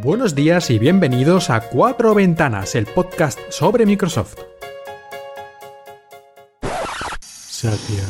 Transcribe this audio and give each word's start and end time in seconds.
Buenos 0.00 0.34
días 0.34 0.70
y 0.70 0.78
bienvenidos 0.78 1.50
a 1.50 1.60
Cuatro 1.68 2.14
Ventanas, 2.14 2.74
el 2.74 2.86
podcast 2.86 3.38
sobre 3.50 3.84
Microsoft. 3.84 4.36
Satya, 7.20 8.04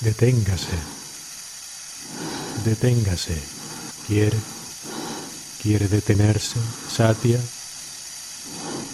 deténgase. 0.00 0.76
Deténgase. 2.64 3.40
¿Quiere? 4.08 4.36
¿Quiere 5.62 5.86
detenerse, 5.86 6.58
Satya? 6.88 7.38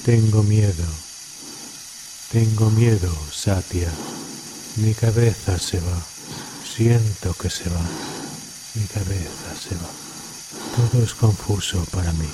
Tengo 0.04 0.42
miedo. 0.42 0.84
Tengo 2.30 2.70
miedo, 2.70 3.10
Satya. 3.32 3.88
Mi 4.76 4.92
cabeza 4.92 5.58
se 5.58 5.80
va. 5.80 6.02
Siento 6.64 7.32
que 7.34 7.48
se 7.48 7.68
va. 7.70 7.80
Mi 8.74 8.84
cabeza 8.86 9.54
se 9.58 9.74
va. 9.76 10.09
Todo 10.80 11.04
es 11.04 11.12
confuso 11.12 11.84
para 11.92 12.10
mí. 12.12 12.28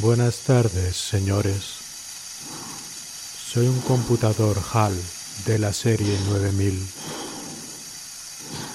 Buenas 0.00 0.40
tardes, 0.40 0.96
señores. 0.96 1.62
Soy 3.50 3.68
un 3.68 3.80
computador 3.80 4.60
HAL 4.74 4.94
de 5.46 5.58
la 5.58 5.72
serie 5.72 6.18
9000. 6.28 6.86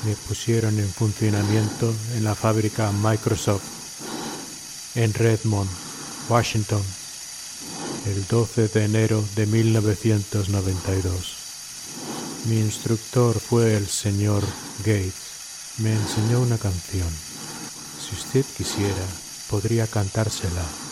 Me 0.05 0.15
pusieron 0.27 0.79
en 0.79 0.89
funcionamiento 0.89 1.93
en 2.15 2.23
la 2.23 2.33
fábrica 2.33 2.91
Microsoft 2.91 4.95
en 4.95 5.13
Redmond, 5.13 5.69
Washington, 6.29 6.81
el 8.07 8.25
12 8.25 8.69
de 8.69 8.85
enero 8.85 9.23
de 9.35 9.45
1992. 9.45 11.13
Mi 12.45 12.59
instructor 12.59 13.39
fue 13.39 13.75
el 13.75 13.87
señor 13.87 14.43
Gates. 14.79 15.28
Me 15.81 15.93
enseñó 15.93 16.41
una 16.41 16.57
canción. 16.57 17.07
Si 17.07 18.13
usted 18.13 18.45
quisiera, 18.57 19.05
podría 19.49 19.87
cantársela. 19.87 20.88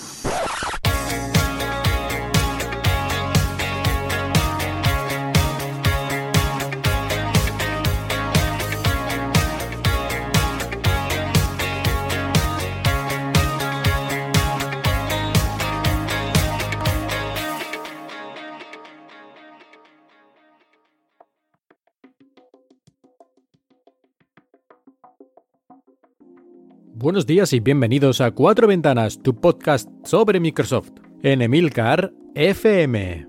Buenos 27.08 27.25
días 27.25 27.53
y 27.53 27.61
bienvenidos 27.61 28.19
a 28.19 28.31
Cuatro 28.31 28.67
Ventanas, 28.67 29.23
tu 29.23 29.33
podcast 29.33 29.89
sobre 30.03 30.41
Microsoft, 30.41 30.91
en 31.23 31.41
Emilcar 31.41 32.11
FM. 32.36 33.25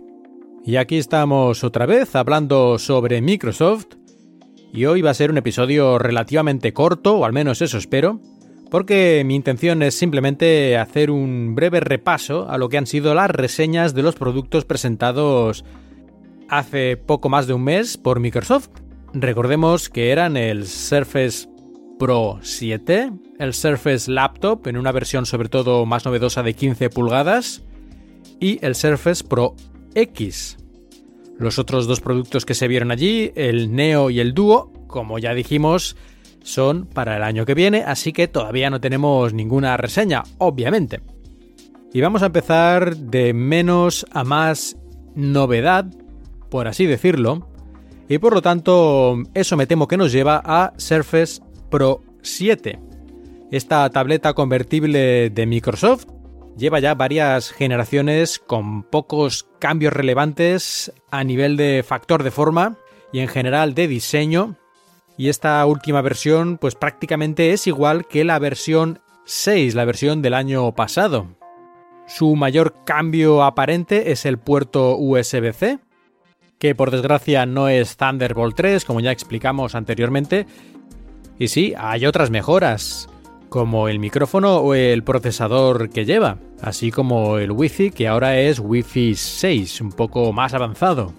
Y 0.65 0.75
aquí 0.75 0.97
estamos 0.97 1.63
otra 1.63 1.87
vez 1.87 2.17
hablando 2.17 2.81
sobre 2.81 3.23
Microsoft, 3.23 3.87
y 4.73 4.87
hoy 4.87 5.01
va 5.01 5.11
a 5.11 5.15
ser 5.15 5.31
un 5.31 5.39
episodio 5.39 5.97
relativamente 6.01 6.73
corto, 6.73 7.19
o 7.19 7.25
al 7.25 7.33
menos 7.33 7.63
eso 7.63 7.79
espero, 7.79 8.21
porque 8.69 9.23
mi 9.25 9.37
intención 9.37 9.81
es 9.85 9.95
simplemente 9.95 10.77
hacer 10.77 11.13
un 11.13 11.55
breve 11.55 11.79
repaso 11.79 12.51
a 12.51 12.59
lo 12.59 12.69
que 12.69 12.79
han 12.79 12.87
sido 12.89 13.15
las 13.15 13.31
reseñas 13.31 13.95
de 13.95 14.03
los 14.03 14.17
productos 14.17 14.65
presentados 14.65 15.65
hace 16.49 16.97
poco 16.97 17.29
más 17.29 17.47
de 17.47 17.55
un 17.55 17.63
mes 17.63 17.97
por 17.97 18.19
Microsoft. 18.19 18.71
Recordemos 19.15 19.89
que 19.89 20.11
eran 20.11 20.37
el 20.37 20.67
Surface 20.67 21.49
Pro 21.99 22.39
7, 22.43 23.13
el 23.39 23.55
Surface 23.55 24.11
Laptop 24.11 24.69
en 24.69 24.77
una 24.77 24.93
versión 24.93 25.27
sobre 25.27 25.49
todo 25.49 25.85
más 25.85 26.05
novedosa 26.05 26.43
de 26.43 26.55
15 26.55 26.91
pulgadas 26.91 27.63
y 28.39 28.65
el 28.65 28.77
Surface 28.77 29.25
Pro 29.25 29.57
X. 29.95 30.59
Los 31.39 31.59
otros 31.59 31.87
dos 31.87 32.01
productos 32.01 32.47
que 32.47 32.55
se 32.55 32.69
vieron 32.69 32.91
allí, 32.91 33.33
el 33.35 33.75
Neo 33.75 34.11
y 34.11 34.21
el 34.21 34.33
Duo, 34.33 34.73
como 34.87 35.19
ya 35.19 35.35
dijimos, 35.35 35.97
son 36.43 36.87
para 36.87 37.17
el 37.17 37.23
año 37.23 37.45
que 37.45 37.55
viene, 37.55 37.83
así 37.85 38.13
que 38.13 38.29
todavía 38.29 38.71
no 38.71 38.81
tenemos 38.81 39.35
ninguna 39.35 39.77
reseña, 39.77 40.23
obviamente. 40.39 41.01
Y 41.93 42.01
vamos 42.01 42.23
a 42.23 42.27
empezar 42.27 42.97
de 42.97 43.33
menos 43.35 44.07
a 44.13 44.23
más 44.23 44.77
novedad, 45.15 45.87
por 46.49 46.69
así 46.69 46.87
decirlo, 46.87 47.49
y 48.09 48.19
por 48.19 48.35
lo 48.35 48.43
tanto 48.43 49.19
eso 49.35 49.57
me 49.57 49.67
temo 49.67 49.89
que 49.89 49.97
nos 49.97 50.13
lleva 50.13 50.41
a 50.45 50.73
Surface 50.77 51.43
Pro 51.71 52.03
7. 52.23 52.79
Esta 53.51 53.89
tableta 53.91 54.35
convertible 54.35 55.31
de 55.31 55.47
Microsoft 55.47 56.07
lleva 56.57 56.81
ya 56.81 56.95
varias 56.95 57.51
generaciones 57.51 58.39
con 58.39 58.83
pocos 58.83 59.49
cambios 59.59 59.93
relevantes 59.93 60.93
a 61.11 61.25
nivel 61.25 61.57
de 61.57 61.85
factor 61.87 62.23
de 62.23 62.31
forma 62.31 62.77
y 63.13 63.21
en 63.21 63.29
general 63.29 63.75
de 63.75 63.89
diseño. 63.89 64.57
Y 65.17 65.29
esta 65.29 65.65
última 65.67 66.03
versión 66.03 66.59
pues 66.59 66.75
prácticamente 66.75 67.53
es 67.53 67.67
igual 67.67 68.07
que 68.07 68.25
la 68.25 68.39
versión 68.39 69.01
6, 69.25 69.75
la 69.75 69.85
versión 69.85 70.23
del 70.23 70.35
año 70.35 70.75
pasado. 70.75 71.29
Su 72.07 72.37
mayor 72.37 72.75
cambio 72.85 73.43
aparente 73.43 74.11
es 74.13 74.25
el 74.25 74.39
puerto 74.39 74.97
USB-C, 74.97 75.79
que 76.59 76.75
por 76.75 76.91
desgracia 76.91 77.47
no 77.47 77.69
es 77.69 77.97
Thunderbolt 77.97 78.57
3, 78.57 78.85
como 78.85 79.01
ya 79.01 79.13
explicamos 79.13 79.75
anteriormente, 79.75 80.47
y 81.39 81.49
sí, 81.49 81.75
hay 81.77 82.07
otras 82.07 82.31
mejoras, 82.31 83.09
como 83.49 83.89
el 83.89 83.99
micrófono 83.99 84.57
o 84.57 84.75
el 84.75 85.03
procesador 85.03 85.91
que 85.91 86.05
lleva, 86.05 86.39
así 86.61 86.91
como 86.91 87.39
el 87.39 87.53
Wi-Fi 87.53 87.91
que 87.91 88.09
ahora 88.09 88.39
es 88.39 88.59
Wi-Fi 88.59 89.15
6, 89.15 89.81
un 89.81 89.93
poco 89.93 90.33
más 90.33 90.55
avanzado. 90.55 91.13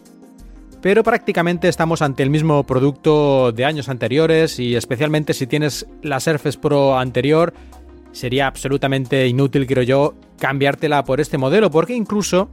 Pero 0.81 1.03
prácticamente 1.03 1.67
estamos 1.67 2.01
ante 2.01 2.23
el 2.23 2.29
mismo 2.29 2.63
producto 2.65 3.51
de 3.51 3.65
años 3.65 3.89
anteriores 3.89 4.59
y 4.59 4.75
especialmente 4.75 5.33
si 5.33 5.45
tienes 5.45 5.85
la 6.01 6.19
Surface 6.19 6.57
Pro 6.57 6.97
anterior, 6.97 7.53
sería 8.11 8.47
absolutamente 8.47 9.27
inútil, 9.27 9.67
creo 9.67 9.83
yo, 9.83 10.15
cambiártela 10.39 11.03
por 11.03 11.19
este 11.19 11.37
modelo, 11.37 11.69
porque 11.69 11.95
incluso 11.95 12.49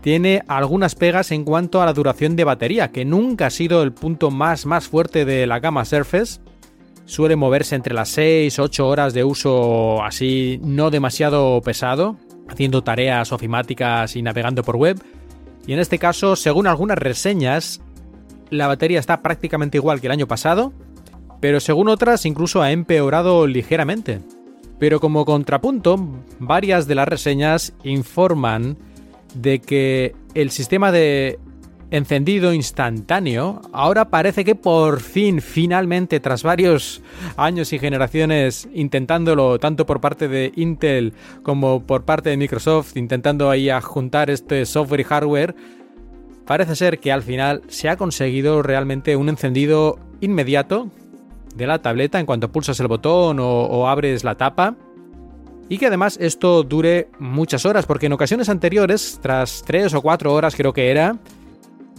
tiene 0.00 0.42
algunas 0.48 0.94
pegas 0.94 1.30
en 1.30 1.44
cuanto 1.44 1.80
a 1.80 1.86
la 1.86 1.92
duración 1.92 2.34
de 2.34 2.44
batería, 2.44 2.90
que 2.90 3.04
nunca 3.04 3.46
ha 3.46 3.50
sido 3.50 3.82
el 3.82 3.92
punto 3.92 4.30
más, 4.30 4.66
más 4.66 4.88
fuerte 4.88 5.24
de 5.24 5.46
la 5.46 5.60
gama 5.60 5.84
Surface, 5.84 6.40
suele 7.10 7.34
moverse 7.34 7.74
entre 7.74 7.92
las 7.92 8.08
6 8.10 8.60
8 8.60 8.86
horas 8.86 9.12
de 9.12 9.24
uso 9.24 10.00
así 10.04 10.60
no 10.62 10.90
demasiado 10.90 11.60
pesado, 11.60 12.16
haciendo 12.48 12.82
tareas 12.82 13.32
ofimáticas 13.32 14.14
y 14.14 14.22
navegando 14.22 14.62
por 14.62 14.76
web. 14.76 15.02
Y 15.66 15.72
en 15.72 15.80
este 15.80 15.98
caso, 15.98 16.36
según 16.36 16.68
algunas 16.68 16.98
reseñas, 16.98 17.80
la 18.50 18.68
batería 18.68 19.00
está 19.00 19.22
prácticamente 19.22 19.76
igual 19.76 20.00
que 20.00 20.06
el 20.06 20.12
año 20.12 20.28
pasado, 20.28 20.72
pero 21.40 21.58
según 21.58 21.88
otras 21.88 22.24
incluso 22.26 22.62
ha 22.62 22.70
empeorado 22.70 23.48
ligeramente. 23.48 24.20
Pero 24.78 25.00
como 25.00 25.24
contrapunto, 25.24 25.96
varias 26.38 26.86
de 26.86 26.94
las 26.94 27.08
reseñas 27.08 27.72
informan 27.82 28.78
de 29.34 29.58
que 29.60 30.14
el 30.34 30.50
sistema 30.52 30.92
de 30.92 31.40
encendido 31.90 32.52
instantáneo, 32.52 33.60
ahora 33.72 34.10
parece 34.10 34.44
que 34.44 34.54
por 34.54 35.00
fin, 35.00 35.40
finalmente, 35.40 36.20
tras 36.20 36.42
varios 36.42 37.02
años 37.36 37.72
y 37.72 37.78
generaciones 37.78 38.68
intentándolo, 38.72 39.58
tanto 39.58 39.86
por 39.86 40.00
parte 40.00 40.28
de 40.28 40.52
Intel 40.56 41.12
como 41.42 41.82
por 41.82 42.04
parte 42.04 42.30
de 42.30 42.36
Microsoft, 42.36 42.96
intentando 42.96 43.50
ahí 43.50 43.68
juntar 43.82 44.30
este 44.30 44.64
software 44.66 45.00
y 45.00 45.04
hardware, 45.04 45.54
parece 46.46 46.76
ser 46.76 46.98
que 46.98 47.12
al 47.12 47.22
final 47.22 47.62
se 47.68 47.88
ha 47.88 47.96
conseguido 47.96 48.62
realmente 48.62 49.16
un 49.16 49.28
encendido 49.28 49.98
inmediato 50.20 50.88
de 51.56 51.66
la 51.66 51.80
tableta 51.80 52.20
en 52.20 52.26
cuanto 52.26 52.52
pulsas 52.52 52.78
el 52.80 52.86
botón 52.86 53.40
o, 53.40 53.48
o 53.48 53.88
abres 53.88 54.22
la 54.24 54.36
tapa. 54.36 54.76
Y 55.68 55.78
que 55.78 55.86
además 55.86 56.18
esto 56.20 56.64
dure 56.64 57.08
muchas 57.20 57.64
horas, 57.64 57.86
porque 57.86 58.06
en 58.06 58.12
ocasiones 58.12 58.48
anteriores, 58.48 59.20
tras 59.22 59.62
3 59.64 59.94
o 59.94 60.02
4 60.02 60.34
horas 60.34 60.56
creo 60.56 60.72
que 60.72 60.90
era, 60.90 61.16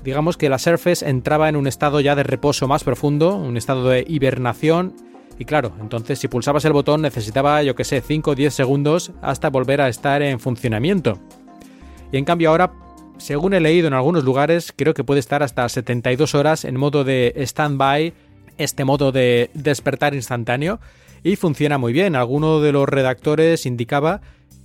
digamos 0.04 0.38
que 0.38 0.50
la 0.50 0.60
Surface 0.60 1.08
entraba 1.08 1.50
en 1.50 1.56
un 1.56 1.68
estado 1.68 2.00
ya 2.00 2.16
de 2.16 2.24
reposo 2.24 2.68
más 2.68 2.84
profundo, 2.84 3.36
un 3.36 3.58
estado 3.58 3.90
de 3.90 4.06
hibernación. 4.08 4.94
Y 5.38 5.46
claro, 5.46 5.74
entonces 5.80 6.20
si 6.20 6.28
pulsabas 6.28 6.66
el 6.66 6.74
botón 6.74 7.02
necesitaba, 7.02 7.64
yo 7.64 7.76
que 7.76 7.84
sé, 7.84 8.02
5 8.02 8.32
o 8.32 8.36
10 8.36 8.54
segundos 8.54 9.12
hasta 9.22 9.50
volver 9.50 9.82
a 9.82 9.90
estar 9.90 10.22
en 10.22 10.40
funcionamiento. 10.40 11.20
Y 12.12 12.18
en 12.18 12.26
cambio 12.26 12.50
ahora, 12.50 12.74
según 13.18 13.54
he 13.54 13.60
leído 13.60 13.88
en 13.88 13.94
algunos 13.94 14.24
lugares, 14.24 14.74
creo 14.76 14.94
que 14.94 15.04
puede 15.04 15.20
estar 15.20 15.44
hasta 15.44 15.68
72 15.68 16.36
horas 16.36 16.66
en 16.66 16.78
modo 16.78 17.04
de 17.04 17.34
stand-by, 17.38 18.14
este 18.58 18.84
modo 18.84 19.12
de 19.12 19.50
despertar 19.54 20.14
instantáneo, 20.14 20.80
y 21.24 21.36
funciona 21.36 21.78
muy 21.78 21.94
bien. 21.94 22.16
Alguno 22.16 22.60
de 22.60 22.72
los 22.72 22.90
redactores 22.90 23.66
indicaba 23.66 24.22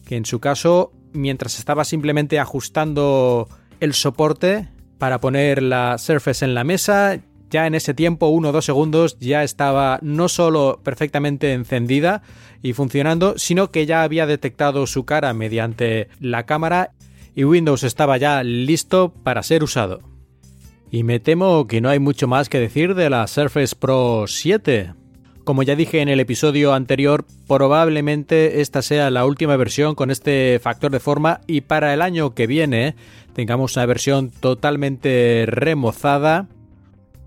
que 0.06 0.16
en 0.16 0.24
su 0.24 0.40
caso, 0.40 0.92
mientras 1.12 1.58
estaba 1.58 1.84
simplemente 1.84 2.38
ajustando 2.38 3.48
el 3.80 3.92
soporte, 3.92 4.68
para 4.98 5.20
poner 5.20 5.62
la 5.62 5.98
Surface 5.98 6.44
en 6.44 6.54
la 6.54 6.64
mesa, 6.64 7.20
ya 7.50 7.66
en 7.66 7.74
ese 7.74 7.94
tiempo, 7.94 8.28
uno 8.28 8.48
o 8.48 8.52
dos 8.52 8.64
segundos, 8.64 9.16
ya 9.20 9.44
estaba 9.44 9.98
no 10.02 10.28
solo 10.28 10.80
perfectamente 10.82 11.52
encendida 11.52 12.22
y 12.62 12.72
funcionando, 12.72 13.34
sino 13.38 13.70
que 13.70 13.86
ya 13.86 14.02
había 14.02 14.26
detectado 14.26 14.86
su 14.86 15.04
cara 15.04 15.32
mediante 15.32 16.08
la 16.20 16.44
cámara 16.44 16.92
y 17.34 17.44
Windows 17.44 17.84
estaba 17.84 18.16
ya 18.16 18.42
listo 18.42 19.12
para 19.22 19.42
ser 19.42 19.62
usado. 19.62 20.00
Y 20.90 21.02
me 21.02 21.20
temo 21.20 21.66
que 21.66 21.80
no 21.80 21.88
hay 21.88 21.98
mucho 21.98 22.26
más 22.26 22.48
que 22.48 22.60
decir 22.60 22.94
de 22.94 23.10
la 23.10 23.26
Surface 23.26 23.76
Pro 23.76 24.24
7. 24.26 24.94
Como 25.44 25.62
ya 25.62 25.76
dije 25.76 26.00
en 26.00 26.08
el 26.08 26.18
episodio 26.18 26.74
anterior, 26.74 27.24
probablemente 27.46 28.60
esta 28.60 28.82
sea 28.82 29.10
la 29.10 29.24
última 29.26 29.56
versión 29.56 29.94
con 29.94 30.10
este 30.10 30.58
factor 30.60 30.90
de 30.90 30.98
forma 30.98 31.40
y 31.46 31.60
para 31.60 31.94
el 31.94 32.02
año 32.02 32.34
que 32.34 32.46
viene 32.46 32.96
tengamos 33.36 33.76
una 33.76 33.84
versión 33.84 34.30
totalmente 34.30 35.44
remozada 35.46 36.48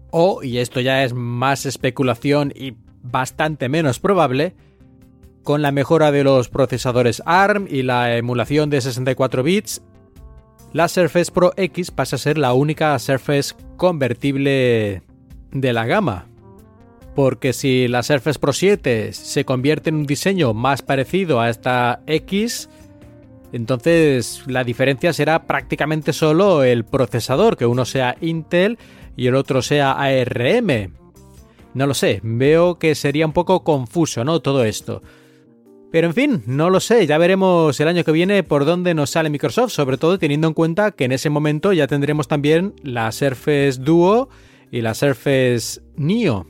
o, 0.10 0.42
y 0.42 0.58
esto 0.58 0.80
ya 0.80 1.04
es 1.04 1.14
más 1.14 1.68
especulación 1.68 2.52
y 2.56 2.74
bastante 3.04 3.70
menos 3.70 4.00
probable, 4.00 4.56
con 5.44 5.62
la 5.62 5.72
mejora 5.72 6.12
de 6.12 6.24
los 6.24 6.50
procesadores 6.50 7.22
ARM 7.28 7.68
y 7.70 7.84
la 7.84 8.18
emulación 8.18 8.72
de 8.72 8.82
64 8.82 9.44
bits, 9.44 9.84
la 10.74 10.88
Surface 10.88 11.32
Pro 11.32 11.54
X 11.56 11.92
pasa 11.92 12.16
a 12.16 12.20
ser 12.20 12.40
la 12.40 12.54
única 12.54 12.98
Surface 12.98 13.54
convertible 13.78 15.04
de 15.52 15.74
la 15.74 15.86
gama. 15.86 16.26
Porque 17.14 17.54
si 17.54 17.88
la 17.88 18.02
Surface 18.02 18.40
Pro 18.40 18.52
7 18.52 19.14
se 19.14 19.46
convierte 19.46 19.92
en 19.92 19.96
un 19.98 20.06
diseño 20.08 20.56
más 20.56 20.82
parecido 20.82 21.40
a 21.40 21.52
esta 21.52 22.02
X, 22.08 22.68
entonces 23.52 24.44
la 24.48 24.64
diferencia 24.64 25.14
será 25.14 25.44
prácticamente 25.44 26.14
solo 26.14 26.64
el 26.64 26.86
procesador, 26.86 27.58
que 27.58 27.66
uno 27.66 27.86
sea 27.86 28.16
Intel 28.22 28.78
y 29.16 29.28
el 29.28 29.36
otro 29.36 29.62
sea 29.62 29.92
ARM. 29.94 30.94
No 31.74 31.88
lo 31.88 31.94
sé, 31.94 32.20
veo 32.24 32.80
que 32.80 32.96
sería 32.96 33.26
un 33.26 33.34
poco 33.34 33.64
confuso, 33.64 34.24
¿no? 34.24 34.40
Todo 34.40 34.64
esto. 34.64 35.02
Pero 35.92 36.08
en 36.08 36.14
fin, 36.14 36.44
no 36.46 36.70
lo 36.70 36.80
sé, 36.80 37.08
ya 37.08 37.18
veremos 37.18 37.80
el 37.80 37.88
año 37.88 38.04
que 38.04 38.12
viene 38.12 38.44
por 38.44 38.66
dónde 38.66 38.94
nos 38.94 39.10
sale 39.10 39.32
Microsoft, 39.32 39.72
sobre 39.72 39.98
todo 39.98 40.20
teniendo 40.20 40.48
en 40.48 40.54
cuenta 40.54 40.92
que 40.92 41.06
en 41.06 41.12
ese 41.12 41.32
momento 41.32 41.74
ya 41.74 41.88
tendremos 41.88 42.28
también 42.28 42.76
la 42.84 43.12
Surface 43.12 43.80
Duo 43.80 44.30
y 44.72 44.82
la 44.82 44.94
Surface 44.94 45.82
Neo. 45.96 46.46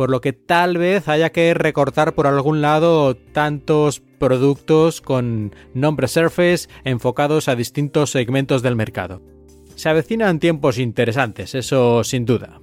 Por 0.00 0.08
lo 0.08 0.22
que 0.22 0.32
tal 0.32 0.78
vez 0.78 1.08
haya 1.08 1.30
que 1.30 1.52
recortar 1.52 2.14
por 2.14 2.26
algún 2.26 2.62
lado 2.62 3.14
tantos 3.14 4.00
productos 4.00 5.02
con 5.02 5.54
nombre 5.74 6.08
Surface 6.08 6.70
enfocados 6.84 7.48
a 7.48 7.54
distintos 7.54 8.10
segmentos 8.10 8.62
del 8.62 8.76
mercado. 8.76 9.20
Se 9.74 9.90
avecinan 9.90 10.38
tiempos 10.38 10.78
interesantes, 10.78 11.54
eso 11.54 12.02
sin 12.02 12.24
duda. 12.24 12.62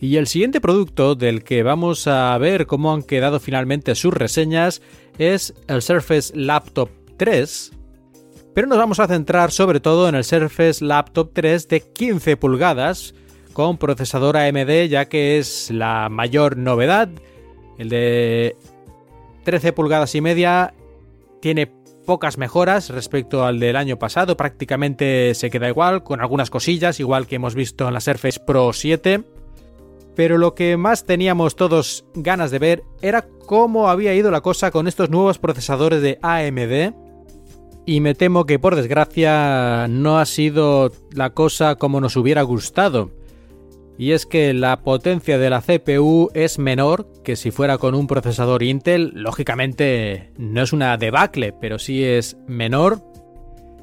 Y 0.00 0.16
el 0.16 0.26
siguiente 0.26 0.60
producto 0.60 1.14
del 1.14 1.44
que 1.44 1.62
vamos 1.62 2.08
a 2.08 2.36
ver 2.36 2.66
cómo 2.66 2.92
han 2.92 3.04
quedado 3.04 3.38
finalmente 3.38 3.94
sus 3.94 4.12
reseñas 4.12 4.82
es 5.18 5.54
el 5.68 5.82
Surface 5.82 6.36
Laptop 6.36 6.90
3, 7.16 7.70
pero 8.56 8.66
nos 8.66 8.78
vamos 8.78 8.98
a 8.98 9.06
centrar 9.06 9.52
sobre 9.52 9.78
todo 9.78 10.08
en 10.08 10.16
el 10.16 10.24
Surface 10.24 10.84
Laptop 10.84 11.30
3 11.32 11.68
de 11.68 11.80
15 11.80 12.36
pulgadas 12.36 13.14
con 13.56 13.78
procesador 13.78 14.36
AMD 14.36 14.86
ya 14.90 15.06
que 15.06 15.38
es 15.38 15.70
la 15.70 16.10
mayor 16.10 16.58
novedad. 16.58 17.08
El 17.78 17.88
de 17.88 18.54
13 19.44 19.72
pulgadas 19.72 20.14
y 20.14 20.20
media 20.20 20.74
tiene 21.40 21.72
pocas 22.04 22.36
mejoras 22.36 22.90
respecto 22.90 23.46
al 23.46 23.58
del 23.58 23.76
año 23.76 23.98
pasado, 23.98 24.36
prácticamente 24.36 25.32
se 25.34 25.48
queda 25.48 25.70
igual, 25.70 26.02
con 26.02 26.20
algunas 26.20 26.50
cosillas, 26.50 27.00
igual 27.00 27.26
que 27.26 27.36
hemos 27.36 27.54
visto 27.54 27.88
en 27.88 27.94
la 27.94 28.00
Surface 28.00 28.40
Pro 28.46 28.74
7. 28.74 29.24
Pero 30.14 30.36
lo 30.36 30.54
que 30.54 30.76
más 30.76 31.06
teníamos 31.06 31.56
todos 31.56 32.04
ganas 32.14 32.50
de 32.50 32.58
ver 32.58 32.82
era 33.00 33.26
cómo 33.46 33.88
había 33.88 34.12
ido 34.12 34.30
la 34.30 34.42
cosa 34.42 34.70
con 34.70 34.86
estos 34.86 35.08
nuevos 35.08 35.38
procesadores 35.38 36.02
de 36.02 36.18
AMD. 36.20 36.94
Y 37.86 38.00
me 38.00 38.14
temo 38.14 38.44
que 38.44 38.58
por 38.58 38.76
desgracia 38.76 39.86
no 39.88 40.18
ha 40.18 40.26
sido 40.26 40.92
la 41.14 41.30
cosa 41.30 41.76
como 41.76 42.02
nos 42.02 42.16
hubiera 42.16 42.42
gustado 42.42 43.12
y 43.98 44.12
es 44.12 44.26
que 44.26 44.52
la 44.52 44.80
potencia 44.82 45.38
de 45.38 45.48
la 45.48 45.62
CPU 45.62 46.30
es 46.34 46.58
menor 46.58 47.08
que 47.24 47.36
si 47.36 47.50
fuera 47.50 47.78
con 47.78 47.94
un 47.94 48.06
procesador 48.06 48.62
Intel. 48.62 49.12
Lógicamente 49.14 50.32
no 50.36 50.62
es 50.62 50.72
una 50.72 50.96
debacle, 50.98 51.54
pero 51.58 51.78
sí 51.78 52.04
es 52.04 52.36
menor. 52.46 53.00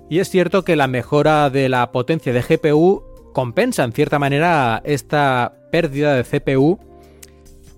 Y 0.09 0.19
es 0.19 0.29
cierto 0.29 0.63
que 0.63 0.75
la 0.75 0.87
mejora 0.87 1.49
de 1.49 1.67
la 1.67 1.91
potencia 1.91 2.31
de 2.31 2.41
GPU 2.41 3.03
compensa 3.33 3.83
en 3.83 3.93
cierta 3.93 4.19
manera 4.19 4.81
esta 4.85 5.55
pérdida 5.71 6.13
de 6.15 6.23
CPU, 6.23 6.77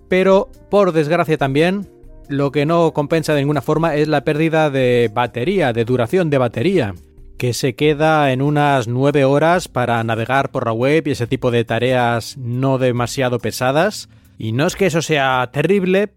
pero 0.10 0.50
por 0.70 0.92
desgracia 0.92 1.38
también 1.38 1.88
lo 2.28 2.52
que 2.52 2.66
no 2.66 2.92
compensa 2.92 3.34
de 3.34 3.42
ninguna 3.42 3.62
forma 3.62 3.96
es 3.96 4.10
la 4.10 4.26
pérdida 4.26 4.70
de 4.70 5.10
batería, 5.14 5.72
de 5.72 5.86
duración 5.86 6.30
de 6.30 6.38
batería 6.38 6.96
que 7.38 7.54
se 7.54 7.76
queda 7.76 8.32
en 8.32 8.42
unas 8.42 8.88
9 8.88 9.26
horas 9.26 9.68
para 9.68 10.04
navegar 10.04 10.52
por 10.52 10.66
la 10.66 10.74
web 10.74 11.08
y 11.08 11.12
ese 11.12 11.28
tipo 11.28 11.52
de 11.52 11.66
tareas 11.66 12.38
no 12.38 12.78
demasiado 12.78 13.40
pesadas. 13.40 14.10
Y 14.38 14.52
no 14.52 14.68
es 14.68 14.76
que 14.76 14.86
eso 14.86 15.02
sea 15.02 15.50
terrible, 15.52 16.14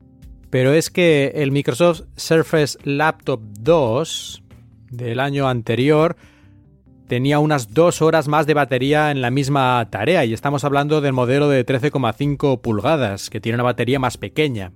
pero 0.51 0.73
es 0.73 0.91
que 0.91 1.33
el 1.35 1.53
Microsoft 1.53 2.03
Surface 2.17 2.79
Laptop 2.85 3.41
2 3.61 4.43
del 4.91 5.21
año 5.21 5.49
anterior 5.49 6.17
tenía 7.09 7.39
unas 7.39 7.75
2 7.75 8.03
horas 8.03 8.29
más 8.29 8.47
de 8.47 8.55
batería 8.55 9.11
en 9.11 9.21
la 9.21 9.31
misma 9.31 9.87
tarea 9.91 10.25
y 10.25 10.35
estamos 10.35 10.65
hablando 10.65 11.01
del 11.01 11.13
modelo 11.13 11.49
de 11.49 11.65
13,5 11.65 12.61
pulgadas, 12.61 13.31
que 13.31 13.41
tiene 13.41 13.57
una 13.57 13.65
batería 13.65 13.99
más 13.99 14.19
pequeña. 14.19 14.73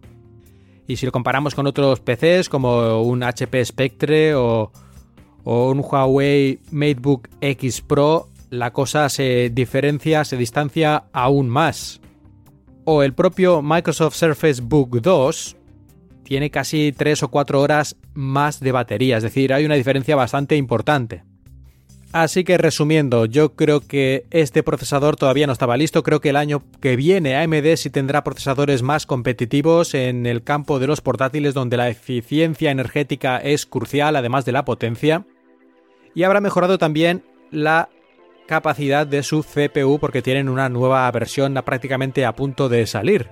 Y 0.89 0.97
si 0.97 1.07
lo 1.07 1.13
comparamos 1.13 1.55
con 1.55 1.67
otros 1.67 2.01
PCs 2.01 2.49
como 2.49 3.03
un 3.03 3.23
HP 3.23 3.65
Spectre 3.65 4.35
o 4.35 4.73
o 5.45 5.71
un 5.71 5.81
Huawei 5.81 6.61
MateBook 6.71 7.29
X 7.41 7.81
Pro, 7.81 8.29
la 8.51 8.73
cosa 8.73 9.09
se 9.09 9.51
diferencia, 9.53 10.25
se 10.25 10.37
distancia 10.37 11.05
aún 11.13 11.49
más. 11.49 12.01
O 12.85 13.03
el 13.03 13.15
propio 13.15 13.63
Microsoft 13.63 14.17
Surface 14.17 14.61
Book 14.61 15.01
2 15.01 15.57
tiene 16.23 16.51
casi 16.51 16.93
3 16.93 17.25
o 17.25 17.29
4 17.29 17.61
horas 17.61 17.97
más 18.15 18.61
de 18.61 18.73
batería, 18.73 19.17
es 19.17 19.23
decir, 19.23 19.53
hay 19.53 19.65
una 19.65 19.75
diferencia 19.75 20.17
bastante 20.17 20.57
importante. 20.57 21.25
Así 22.13 22.45
que 22.45 22.59
resumiendo, 22.59 23.25
yo 23.25 23.55
creo 23.55 23.81
que 23.81 24.27
este 24.31 24.63
procesador 24.63 25.17
todavía 25.17 25.47
no 25.47 25.55
estaba 25.55 25.79
listo, 25.79 26.03
creo 26.03 26.21
que 26.21 26.29
el 26.29 26.37
año 26.37 26.63
que 26.81 26.95
viene 26.95 27.37
AMD 27.37 27.77
sí 27.77 27.89
tendrá 27.89 28.23
procesadores 28.23 28.83
más 28.83 29.07
competitivos 29.07 29.95
en 29.95 30.27
el 30.27 30.43
campo 30.43 30.79
de 30.79 30.87
los 30.87 31.01
portátiles 31.01 31.55
donde 31.55 31.79
la 31.79 31.89
eficiencia 31.89 32.71
energética 32.71 33.39
es 33.39 33.65
crucial 33.65 34.15
además 34.15 34.45
de 34.45 34.53
la 34.53 34.67
potencia 34.67 35.25
y 36.15 36.23
habrá 36.25 36.41
mejorado 36.41 36.79
también 36.79 37.23
la 37.51 37.89
capacidad 38.47 39.07
de 39.07 39.23
su 39.23 39.43
CPU 39.43 39.99
porque 39.99 40.23
tienen 40.23 40.49
una 40.49 40.69
nueva 40.69 41.11
versión 41.11 41.55
prácticamente 41.65 42.25
a 42.25 42.35
punto 42.35 42.69
de 42.69 42.87
salir. 42.87 43.31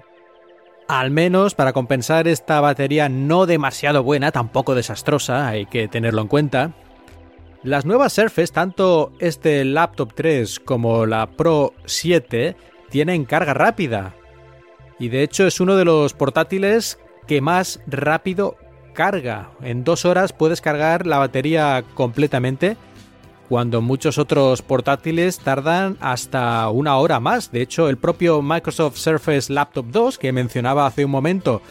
Al 0.89 1.11
menos 1.11 1.55
para 1.55 1.73
compensar 1.73 2.27
esta 2.27 2.61
batería 2.61 3.09
no 3.09 3.47
demasiado 3.47 4.03
buena, 4.03 4.33
tampoco 4.33 4.75
desastrosa, 4.75 5.49
hay 5.49 5.67
que 5.67 5.89
tenerlo 5.89 6.23
en 6.23 6.29
cuenta. 6.29 6.73
Las 7.63 7.85
nuevas 7.85 8.15
Surface, 8.15 8.53
tanto 8.53 9.13
este 9.19 9.65
Laptop 9.65 10.15
3 10.15 10.61
como 10.61 11.07
la 11.07 11.27
Pro 11.31 11.75
7, 11.85 12.57
tienen 12.89 13.25
carga 13.25 13.55
rápida. 13.55 14.15
Y 14.99 15.11
de 15.11 15.23
hecho 15.23 15.47
es 15.47 15.61
uno 15.61 15.77
de 15.77 15.85
los 15.85 16.15
portátiles 16.15 16.99
que 17.27 17.41
más 17.41 17.81
rápido 17.87 18.57
carga. 19.01 19.49
En 19.63 19.83
dos 19.83 20.05
horas 20.05 20.35
puedes 20.35 20.61
cargar 20.61 21.07
la 21.07 21.17
batería 21.17 21.83
completamente, 21.95 22.77
cuando 23.49 23.81
muchos 23.81 24.19
otros 24.19 24.61
portátiles 24.61 25.39
tardan 25.39 25.97
hasta 26.01 26.69
una 26.69 26.99
hora 26.99 27.19
más. 27.19 27.51
De 27.51 27.63
hecho, 27.63 27.89
el 27.89 27.97
propio 27.97 28.43
Microsoft 28.43 28.99
Surface 28.99 29.51
Laptop 29.51 29.87
2, 29.87 30.19
que 30.19 30.33
mencionaba 30.33 30.85
hace 30.85 31.07
un 31.07 31.13
momento 31.13 31.63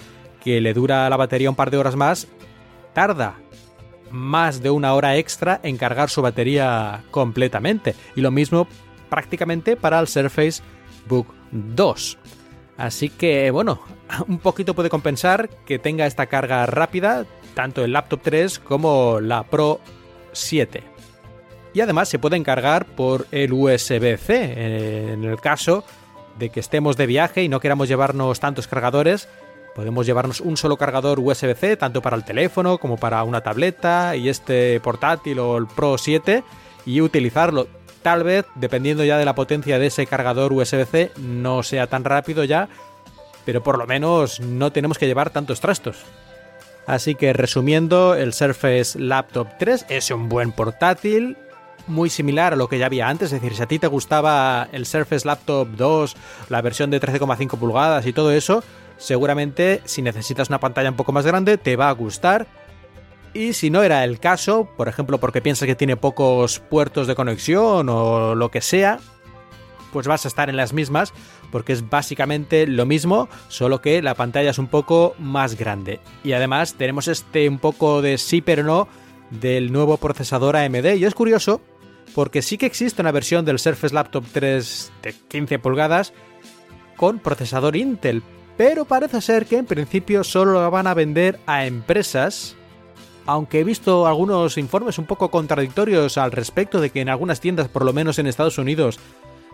que 0.44 0.60
le 0.60 0.74
dura 0.74 1.08
la 1.08 1.18
batería 1.18 1.52
un 1.52 1.56
par 1.56 1.70
de 1.70 1.78
horas 1.78 1.96
más, 1.96 2.28
tarda 2.94 3.36
más 4.10 4.64
de 4.64 4.72
una 4.72 4.96
hora 4.96 5.16
extra 5.16 5.60
en 5.62 5.78
cargar 5.78 6.10
su 6.10 6.24
batería 6.24 7.04
completamente. 7.12 7.94
Y 8.16 8.22
lo 8.22 8.32
mismo 8.32 8.68
prácticamente 9.08 9.76
para 9.76 10.00
el 10.00 10.08
Surface 10.08 10.64
Book 11.08 11.28
2. 11.52 12.18
Así 12.80 13.10
que 13.10 13.52
bueno, 13.52 13.82
un 14.28 14.40
poquito 14.40 14.74
puede 14.74 14.90
compensar 14.90 15.50
que 15.66 15.78
tenga 15.78 16.08
esta 16.08 16.28
carga 16.28 16.66
rápida, 16.66 17.26
tanto 17.54 17.84
el 17.84 17.92
laptop 17.92 18.22
3 18.24 18.60
como 18.60 19.20
la 19.20 19.44
Pro 19.44 19.82
7. 20.32 20.84
Y 21.74 21.82
además 21.82 22.10
se 22.10 22.18
pueden 22.18 22.44
cargar 22.44 22.86
por 22.86 23.28
el 23.32 23.54
USB-C. 23.54 25.12
En 25.14 25.24
el 25.24 25.40
caso 25.40 25.84
de 26.40 26.50
que 26.50 26.62
estemos 26.62 26.98
de 26.98 27.06
viaje 27.06 27.44
y 27.44 27.50
no 27.50 27.60
queramos 27.60 27.90
llevarnos 27.90 28.40
tantos 28.40 28.68
cargadores, 28.68 29.28
podemos 29.76 30.06
llevarnos 30.06 30.40
un 30.40 30.58
solo 30.58 30.78
cargador 30.78 31.20
USB-C, 31.20 31.76
tanto 31.76 32.02
para 32.02 32.16
el 32.16 32.24
teléfono 32.24 32.78
como 32.78 32.98
para 32.98 33.24
una 33.24 33.42
tableta 33.42 34.16
y 34.16 34.30
este 34.30 34.80
portátil 34.80 35.38
o 35.40 35.58
el 35.58 35.68
Pro 35.68 35.98
7, 35.98 36.44
y 36.86 37.02
utilizarlo 37.02 37.68
tal 38.02 38.24
vez, 38.24 38.46
dependiendo 38.56 39.04
ya 39.04 39.18
de 39.18 39.26
la 39.26 39.36
potencia 39.36 39.80
de 39.80 39.88
ese 39.88 40.06
cargador 40.06 40.54
USB-C, 40.54 41.12
no 41.18 41.64
sea 41.64 41.88
tan 41.88 42.04
rápido 42.04 42.44
ya, 42.44 42.70
pero 43.46 43.64
por 43.64 43.78
lo 43.78 43.88
menos 43.88 44.40
no 44.40 44.72
tenemos 44.72 44.98
que 44.98 45.08
llevar 45.08 45.30
tantos 45.30 45.60
trastos. 45.60 45.98
Así 46.86 47.16
que 47.16 47.34
resumiendo, 47.34 48.16
el 48.16 48.34
Surface 48.34 49.00
Laptop 49.00 49.48
3 49.60 49.86
es 49.90 50.10
un 50.12 50.28
buen 50.28 50.52
portátil, 50.52 51.38
muy 51.86 52.10
similar 52.10 52.54
a 52.54 52.56
lo 52.56 52.68
que 52.68 52.80
ya 52.80 52.88
había 52.88 53.10
antes, 53.10 53.32
es 53.32 53.42
decir, 53.42 53.56
si 53.56 53.64
a 53.64 53.68
ti 53.68 53.80
te 53.80 53.88
gustaba 53.88 54.68
el 54.72 54.86
Surface 54.86 55.28
Laptop 55.28 55.68
2, 55.70 56.16
la 56.50 56.62
versión 56.62 56.90
de 56.90 57.00
13,5 57.00 57.58
pulgadas 57.58 58.06
y 58.06 58.14
todo 58.14 58.32
eso, 58.32 58.64
seguramente 58.98 59.82
si 59.86 60.02
necesitas 60.02 60.50
una 60.50 60.60
pantalla 60.60 60.90
un 60.90 60.96
poco 60.96 61.12
más 61.12 61.26
grande 61.26 61.58
te 61.58 61.76
va 61.76 61.90
a 61.90 61.94
gustar. 61.94 62.48
Y 63.34 63.54
si 63.54 63.70
no 63.70 63.84
era 63.84 64.04
el 64.04 64.20
caso, 64.20 64.70
por 64.78 64.88
ejemplo 64.88 65.20
porque 65.20 65.42
piensas 65.42 65.68
que 65.68 65.76
tiene 65.76 65.98
pocos 65.98 66.60
puertos 66.60 67.08
de 67.08 67.16
conexión 67.16 67.88
o 67.90 68.36
lo 68.36 68.52
que 68.52 68.62
sea, 68.62 69.00
pues 69.92 70.08
vas 70.08 70.26
a 70.26 70.28
estar 70.28 70.50
en 70.50 70.58
las 70.58 70.74
mismas 70.74 71.14
porque 71.52 71.74
es 71.74 71.90
básicamente 71.90 72.68
lo 72.68 72.86
mismo, 72.86 73.28
solo 73.48 73.82
que 73.82 74.02
la 74.02 74.16
pantalla 74.16 74.52
es 74.52 74.60
un 74.60 74.68
poco 74.68 75.16
más 75.18 75.58
grande. 75.58 76.00
Y 76.24 76.34
además 76.34 76.76
tenemos 76.76 77.08
este 77.08 77.50
un 77.50 77.60
poco 77.60 78.02
de 78.02 78.18
sí 78.18 78.42
pero 78.42 78.64
no 78.64 78.88
del 79.32 79.72
nuevo 79.72 79.98
procesador 79.98 80.56
AMD 80.56 80.96
y 80.96 81.06
es 81.06 81.14
curioso 81.14 81.62
porque 82.16 82.42
sí 82.42 82.58
que 82.58 82.66
existe 82.66 83.02
una 83.02 83.12
versión 83.12 83.46
del 83.46 83.60
Surface 83.60 83.94
Laptop 83.94 84.26
3 84.32 84.92
de 85.04 85.14
15 85.28 85.60
pulgadas 85.60 86.14
con 86.96 87.20
procesador 87.20 87.76
Intel, 87.76 88.24
pero 88.58 88.86
parece 88.86 89.22
ser 89.22 89.46
que 89.46 89.58
en 89.58 89.66
principio 89.66 90.24
solo 90.24 90.54
lo 90.54 90.72
van 90.72 90.88
a 90.88 90.94
vender 90.94 91.40
a 91.46 91.66
empresas, 91.66 92.58
aunque 93.32 93.60
he 93.60 93.64
visto 93.64 94.08
algunos 94.08 94.58
informes 94.58 94.98
un 94.98 95.06
poco 95.06 95.30
contradictorios 95.30 96.18
al 96.18 96.32
respecto 96.32 96.82
de 96.82 96.90
que 96.90 97.02
en 97.02 97.10
algunas 97.10 97.40
tiendas, 97.40 97.68
por 97.68 97.86
lo 97.86 97.94
menos 97.94 98.20
en 98.20 98.28
Estados 98.28 98.58
Unidos, 98.58 99.00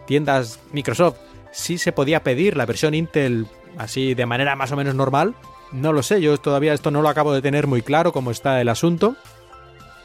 tiendas 0.08 0.60
Microsoft, 0.72 1.18
sí 1.52 1.78
se 1.78 1.92
podía 1.92 2.24
pedir 2.24 2.58
la 2.58 2.66
versión 2.66 2.94
Intel 2.94 3.48
así 3.78 4.14
de 4.14 4.26
manera 4.26 4.56
más 4.56 4.72
o 4.72 4.76
menos 4.76 4.96
normal. 4.96 5.36
No 5.72 5.94
lo 5.94 6.04
sé, 6.04 6.22
yo 6.22 6.38
todavía 6.38 6.74
esto 6.74 6.92
no 6.92 7.02
lo 7.02 7.10
acabo 7.10 7.34
de 7.34 7.42
tener 7.42 7.68
muy 7.68 7.82
claro 7.82 8.14
cómo 8.14 8.32
está 8.32 8.62
el 8.62 8.70
asunto 8.70 9.16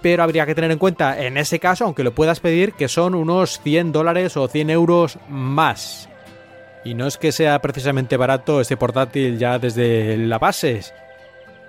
pero 0.02 0.22
habría 0.22 0.46
que 0.46 0.54
tener 0.54 0.70
en 0.70 0.78
cuenta 0.78 1.20
en 1.20 1.36
ese 1.36 1.58
caso, 1.58 1.84
aunque 1.84 2.04
lo 2.04 2.14
puedas 2.14 2.40
pedir, 2.40 2.72
que 2.72 2.88
son 2.88 3.14
unos 3.14 3.60
100 3.60 3.92
dólares 3.92 4.36
o 4.36 4.48
100 4.48 4.70
euros 4.70 5.18
más. 5.28 6.08
Y 6.84 6.94
no 6.94 7.06
es 7.06 7.18
que 7.18 7.32
sea 7.32 7.60
precisamente 7.60 8.16
barato 8.16 8.60
este 8.60 8.76
portátil 8.76 9.38
ya 9.38 9.58
desde 9.58 10.16
la 10.16 10.38
base. 10.38 10.80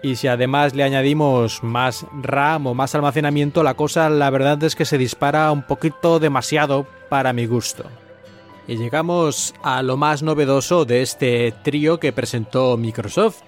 Y 0.03 0.15
si 0.15 0.27
además 0.27 0.73
le 0.73 0.83
añadimos 0.83 1.61
más 1.63 2.05
RAM 2.21 2.67
o 2.67 2.73
más 2.73 2.95
almacenamiento, 2.95 3.61
la 3.61 3.75
cosa 3.75 4.09
la 4.09 4.29
verdad 4.31 4.61
es 4.63 4.75
que 4.75 4.85
se 4.85 4.97
dispara 4.97 5.51
un 5.51 5.61
poquito 5.61 6.19
demasiado 6.19 6.87
para 7.09 7.33
mi 7.33 7.45
gusto. 7.45 7.83
Y 8.67 8.77
llegamos 8.77 9.53
a 9.63 9.83
lo 9.83 9.97
más 9.97 10.23
novedoso 10.23 10.85
de 10.85 11.01
este 11.01 11.53
trío 11.63 11.99
que 11.99 12.13
presentó 12.13 12.77
Microsoft, 12.77 13.41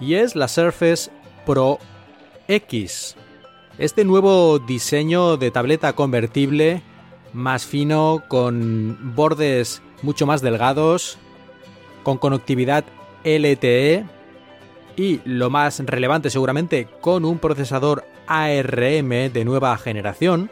y 0.00 0.14
es 0.14 0.34
la 0.34 0.48
Surface 0.48 1.10
Pro 1.46 1.78
X. 2.48 3.16
Este 3.78 4.04
nuevo 4.04 4.58
diseño 4.58 5.36
de 5.36 5.50
tableta 5.50 5.92
convertible, 5.92 6.82
más 7.32 7.66
fino, 7.66 8.22
con 8.28 9.14
bordes 9.14 9.82
mucho 10.02 10.26
más 10.26 10.42
delgados, 10.42 11.18
con 12.02 12.18
conectividad 12.18 12.84
LTE 13.24 14.06
y, 14.96 15.20
lo 15.24 15.50
más 15.50 15.80
relevante 15.80 16.30
seguramente, 16.30 16.88
con 17.00 17.24
un 17.24 17.38
procesador 17.38 18.04
ARM 18.26 19.08
de 19.32 19.44
nueva 19.44 19.76
generación, 19.76 20.50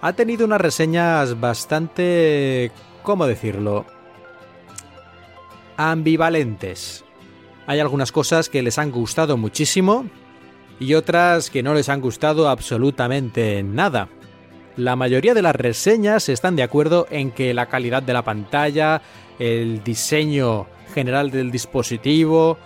ha 0.00 0.12
tenido 0.12 0.44
unas 0.44 0.60
reseñas 0.60 1.40
bastante... 1.40 2.70
¿cómo 3.02 3.26
decirlo? 3.26 3.86
ambivalentes. 5.76 7.04
Hay 7.66 7.80
algunas 7.80 8.12
cosas 8.12 8.48
que 8.48 8.62
les 8.62 8.78
han 8.78 8.90
gustado 8.90 9.36
muchísimo 9.36 10.06
y 10.78 10.94
otras 10.94 11.50
que 11.50 11.62
no 11.62 11.74
les 11.74 11.88
han 11.88 12.00
gustado 12.00 12.48
absolutamente 12.48 13.62
nada. 13.62 14.08
La 14.76 14.96
mayoría 14.96 15.34
de 15.34 15.42
las 15.42 15.56
reseñas 15.56 16.28
están 16.28 16.56
de 16.56 16.62
acuerdo 16.62 17.06
en 17.10 17.30
que 17.30 17.54
la 17.54 17.66
calidad 17.66 18.02
de 18.02 18.12
la 18.12 18.22
pantalla, 18.22 19.02
el 19.38 19.82
diseño 19.82 20.66
general 20.94 21.30
del 21.30 21.50
dispositivo, 21.50 22.58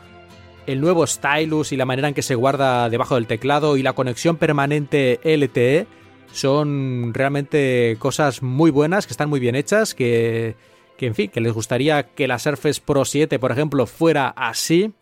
el 0.66 0.80
nuevo 0.80 1.06
stylus 1.06 1.72
y 1.72 1.76
la 1.76 1.86
manera 1.86 2.08
en 2.08 2.14
que 2.14 2.22
se 2.22 2.34
guarda 2.34 2.88
debajo 2.88 3.14
del 3.14 3.26
teclado 3.26 3.76
y 3.76 3.82
la 3.82 3.92
conexión 3.92 4.36
permanente 4.36 5.20
LTE 5.24 5.86
son 6.32 7.12
realmente 7.12 7.96
cosas 7.98 8.42
muy 8.42 8.70
buenas, 8.70 9.06
que 9.06 9.12
están 9.12 9.28
muy 9.28 9.40
bien 9.40 9.54
hechas, 9.54 9.94
que, 9.94 10.56
que 10.96 11.06
en 11.06 11.14
fin, 11.14 11.30
que 11.30 11.40
les 11.40 11.52
gustaría 11.52 12.04
que 12.14 12.28
la 12.28 12.38
Surface 12.38 12.80
Pro 12.84 13.04
7, 13.04 13.38
por 13.38 13.52
ejemplo, 13.52 13.86
fuera 13.86 14.28
así. 14.28 14.92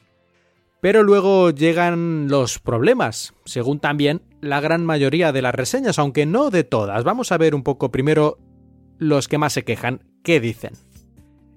Pero 0.81 1.03
luego 1.03 1.50
llegan 1.50 2.29
los 2.29 2.61
problemas, 2.61 3.35
según 3.45 3.81
también 3.81 4.23
la 4.41 4.61
gran 4.61 4.87
mayoría 4.87 5.33
de 5.33 5.43
las 5.43 5.55
reseñas, 5.55 5.99
aunque 5.99 6.25
no 6.25 6.50
de 6.50 6.62
todas. 6.62 7.03
Vamos 7.03 7.33
a 7.33 7.38
ver 7.38 7.55
un 7.55 7.65
poco 7.65 7.91
primero 7.91 8.38
los 8.99 9.27
que 9.29 9.38
más 9.38 9.53
se 9.53 9.65
quejan, 9.65 10.05
qué 10.23 10.41
dicen. 10.41 10.73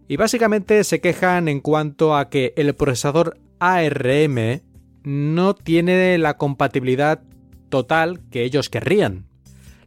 Y 0.07 0.17
básicamente 0.17 0.83
se 0.83 0.99
quejan 1.01 1.47
en 1.47 1.61
cuanto 1.61 2.15
a 2.15 2.29
que 2.29 2.53
el 2.57 2.73
procesador 2.75 3.37
ARM 3.61 4.61
no 5.03 5.53
tiene 5.53 6.17
la 6.17 6.35
compatibilidad 6.35 7.21
total 7.69 8.19
que 8.31 8.43
ellos 8.43 8.69
querrían. 8.69 9.27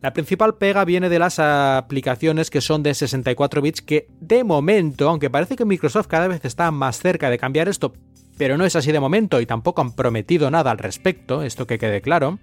La 0.00 0.12
principal 0.12 0.56
pega 0.56 0.84
viene 0.84 1.08
de 1.08 1.18
las 1.18 1.40
aplicaciones 1.40 2.50
que 2.50 2.60
son 2.60 2.84
de 2.84 2.94
64 2.94 3.62
bits 3.62 3.82
que 3.82 4.06
de 4.20 4.44
momento, 4.44 5.08
aunque 5.08 5.28
parece 5.28 5.56
que 5.56 5.64
Microsoft 5.64 6.06
cada 6.06 6.28
vez 6.28 6.44
está 6.44 6.70
más 6.70 6.98
cerca 7.00 7.30
de 7.30 7.38
cambiar 7.38 7.68
esto, 7.68 7.94
pero 8.38 8.56
no 8.56 8.64
es 8.64 8.76
así 8.76 8.92
de 8.92 9.00
momento 9.00 9.40
y 9.40 9.46
tampoco 9.46 9.82
han 9.82 9.92
prometido 9.92 10.50
nada 10.50 10.70
al 10.70 10.78
respecto, 10.78 11.42
esto 11.42 11.66
que 11.66 11.78
quede 11.78 12.00
claro. 12.00 12.38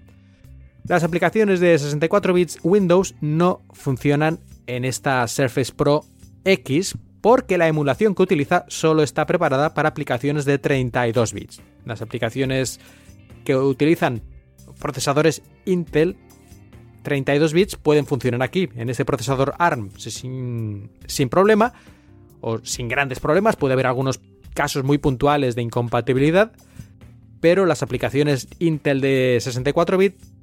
Las 0.86 1.04
aplicaciones 1.04 1.62
de 1.62 1.78
64 1.78 2.34
bits 2.34 2.60
Windows 2.64 3.16
no 3.22 3.62
funcionan 3.72 4.40
en 4.68 4.84
esta 4.84 5.26
Surface 5.28 5.72
Pro 5.74 6.04
X 6.44 6.98
porque 7.22 7.58
la 7.58 7.68
emulación 7.68 8.16
que 8.16 8.24
utiliza 8.24 8.66
solo 8.68 9.04
está 9.04 9.26
preparada 9.26 9.74
para 9.74 9.90
aplicaciones 9.90 10.46
de 10.46 10.58
32 10.58 11.34
bits. 11.34 11.62
Las 11.86 12.02
aplicaciones 12.02 12.80
que 13.46 13.56
utilizan 13.56 14.22
procesadores 14.80 15.44
Intel 15.66 16.18
32 17.04 17.54
bits 17.54 17.76
pueden 17.76 18.06
funcionar 18.06 18.44
aquí, 18.44 18.70
en 18.76 18.90
ese 18.90 19.06
procesador 19.06 19.54
ARM, 19.58 19.92
sin, 19.98 20.92
sin 21.08 21.30
problema 21.30 21.74
o 22.42 22.60
sin 22.64 22.88
grandes 22.88 23.20
problemas. 23.20 23.56
Puede 23.56 23.74
haber 23.74 23.88
algunos 23.88 24.20
casos 24.54 24.84
muy 24.84 24.98
puntuales 24.98 25.56
de 25.56 25.62
incompatibilidad, 25.62 26.52
pero 27.40 27.66
las 27.66 27.84
aplicaciones 27.84 28.48
Intel 28.60 29.02
de 29.02 29.38
64 29.42 29.98
bits, 29.98 30.34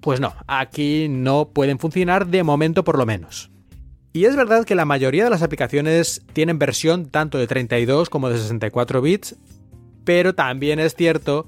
pues 0.00 0.20
no, 0.20 0.34
aquí 0.46 1.08
no 1.08 1.50
pueden 1.50 1.78
funcionar 1.78 2.26
de 2.26 2.42
momento 2.42 2.84
por 2.84 2.96
lo 2.96 3.04
menos. 3.04 3.50
Y 4.12 4.24
es 4.24 4.34
verdad 4.34 4.64
que 4.64 4.74
la 4.74 4.84
mayoría 4.84 5.24
de 5.24 5.30
las 5.30 5.42
aplicaciones 5.42 6.22
tienen 6.32 6.58
versión 6.58 7.06
tanto 7.06 7.38
de 7.38 7.46
32 7.46 8.10
como 8.10 8.28
de 8.28 8.38
64 8.38 9.00
bits, 9.00 9.36
pero 10.04 10.34
también 10.34 10.80
es 10.80 10.96
cierto 10.96 11.46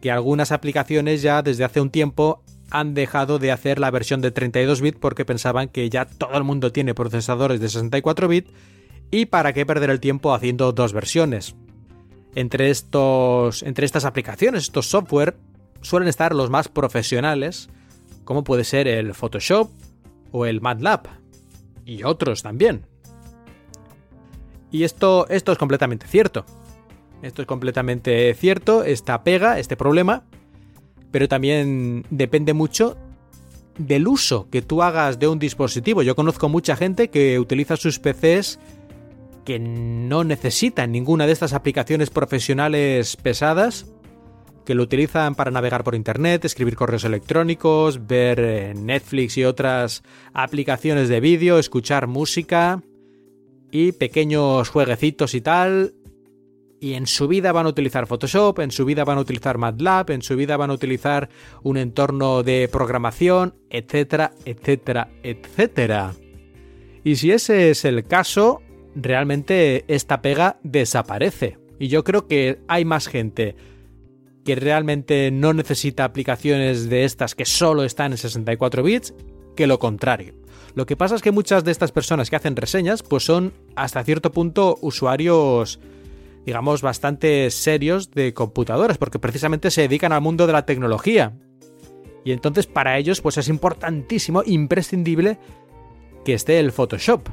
que 0.00 0.12
algunas 0.12 0.52
aplicaciones 0.52 1.22
ya 1.22 1.42
desde 1.42 1.64
hace 1.64 1.80
un 1.80 1.90
tiempo 1.90 2.42
han 2.70 2.94
dejado 2.94 3.38
de 3.38 3.50
hacer 3.50 3.80
la 3.80 3.90
versión 3.90 4.20
de 4.20 4.30
32 4.30 4.80
bits 4.80 4.98
porque 5.00 5.24
pensaban 5.24 5.68
que 5.68 5.90
ya 5.90 6.04
todo 6.04 6.36
el 6.36 6.44
mundo 6.44 6.72
tiene 6.72 6.94
procesadores 6.94 7.60
de 7.60 7.68
64 7.68 8.28
bits 8.28 8.50
y 9.10 9.26
para 9.26 9.52
qué 9.52 9.66
perder 9.66 9.90
el 9.90 10.00
tiempo 10.00 10.34
haciendo 10.34 10.72
dos 10.72 10.92
versiones. 10.92 11.56
Entre, 12.36 12.70
estos, 12.70 13.62
entre 13.62 13.86
estas 13.86 14.04
aplicaciones, 14.04 14.64
estos 14.64 14.86
software, 14.86 15.36
suelen 15.82 16.08
estar 16.08 16.34
los 16.34 16.50
más 16.50 16.68
profesionales, 16.68 17.68
como 18.24 18.44
puede 18.44 18.64
ser 18.64 18.88
el 18.88 19.14
Photoshop 19.14 19.70
o 20.32 20.46
el 20.46 20.60
MATLAB, 20.60 21.23
y 21.84 22.02
otros 22.04 22.42
también. 22.42 22.86
Y 24.70 24.84
esto, 24.84 25.26
esto 25.28 25.52
es 25.52 25.58
completamente 25.58 26.06
cierto. 26.06 26.44
Esto 27.22 27.42
es 27.42 27.46
completamente 27.46 28.34
cierto, 28.34 28.84
esta 28.84 29.24
pega, 29.24 29.58
este 29.58 29.76
problema, 29.76 30.24
pero 31.10 31.26
también 31.26 32.04
depende 32.10 32.52
mucho 32.52 32.98
del 33.78 34.06
uso 34.08 34.48
que 34.50 34.62
tú 34.62 34.82
hagas 34.82 35.18
de 35.18 35.28
un 35.28 35.38
dispositivo. 35.38 36.02
Yo 36.02 36.14
conozco 36.16 36.48
mucha 36.48 36.76
gente 36.76 37.08
que 37.08 37.38
utiliza 37.38 37.76
sus 37.76 37.98
PCs 37.98 38.58
que 39.44 39.58
no 39.58 40.24
necesitan 40.24 40.92
ninguna 40.92 41.26
de 41.26 41.32
estas 41.32 41.52
aplicaciones 41.52 42.10
profesionales 42.10 43.16
pesadas, 43.16 43.86
que 44.64 44.74
lo 44.74 44.82
utilizan 44.82 45.34
para 45.34 45.50
navegar 45.50 45.84
por 45.84 45.94
Internet, 45.94 46.44
escribir 46.44 46.76
correos 46.76 47.04
electrónicos, 47.04 48.06
ver 48.06 48.40
eh, 48.40 48.74
Netflix 48.74 49.36
y 49.36 49.44
otras 49.44 50.02
aplicaciones 50.32 51.08
de 51.08 51.20
vídeo, 51.20 51.58
escuchar 51.58 52.06
música 52.06 52.82
y 53.70 53.92
pequeños 53.92 54.68
jueguecitos 54.68 55.34
y 55.34 55.40
tal. 55.40 55.94
Y 56.80 56.94
en 56.94 57.06
su 57.06 57.28
vida 57.28 57.52
van 57.52 57.66
a 57.66 57.70
utilizar 57.70 58.06
Photoshop, 58.06 58.58
en 58.60 58.70
su 58.70 58.84
vida 58.84 59.04
van 59.04 59.18
a 59.18 59.22
utilizar 59.22 59.56
MATLAB, 59.56 60.10
en 60.10 60.22
su 60.22 60.36
vida 60.36 60.56
van 60.56 60.70
a 60.70 60.74
utilizar 60.74 61.30
un 61.62 61.78
entorno 61.78 62.42
de 62.42 62.68
programación, 62.70 63.54
etcétera, 63.70 64.32
etcétera, 64.44 65.08
etcétera. 65.22 66.14
Y 67.02 67.16
si 67.16 67.32
ese 67.32 67.70
es 67.70 67.84
el 67.84 68.04
caso, 68.06 68.60
realmente 68.94 69.84
esta 69.88 70.20
pega 70.20 70.58
desaparece. 70.62 71.58
Y 71.78 71.88
yo 71.88 72.04
creo 72.04 72.26
que 72.26 72.60
hay 72.68 72.84
más 72.84 73.08
gente 73.08 73.56
que 74.44 74.54
realmente 74.54 75.30
no 75.30 75.52
necesita 75.52 76.04
aplicaciones 76.04 76.88
de 76.88 77.04
estas 77.04 77.34
que 77.34 77.44
solo 77.44 77.84
están 77.84 78.12
en 78.12 78.18
64 78.18 78.82
bits 78.82 79.14
que 79.56 79.66
lo 79.66 79.78
contrario. 79.78 80.34
Lo 80.74 80.86
que 80.86 80.96
pasa 80.96 81.14
es 81.14 81.22
que 81.22 81.30
muchas 81.30 81.64
de 81.64 81.70
estas 81.70 81.92
personas 81.92 82.30
que 82.30 82.36
hacen 82.36 82.56
reseñas 82.56 83.02
pues 83.02 83.24
son 83.24 83.52
hasta 83.76 84.04
cierto 84.04 84.32
punto 84.32 84.76
usuarios 84.80 85.80
digamos 86.44 86.82
bastante 86.82 87.50
serios 87.50 88.10
de 88.10 88.34
computadoras 88.34 88.98
porque 88.98 89.18
precisamente 89.18 89.70
se 89.70 89.82
dedican 89.82 90.12
al 90.12 90.20
mundo 90.20 90.46
de 90.46 90.52
la 90.52 90.66
tecnología. 90.66 91.32
Y 92.24 92.32
entonces 92.32 92.66
para 92.66 92.98
ellos 92.98 93.20
pues 93.20 93.38
es 93.38 93.48
importantísimo, 93.48 94.42
imprescindible 94.44 95.38
que 96.24 96.34
esté 96.34 96.58
el 96.58 96.72
Photoshop. 96.72 97.28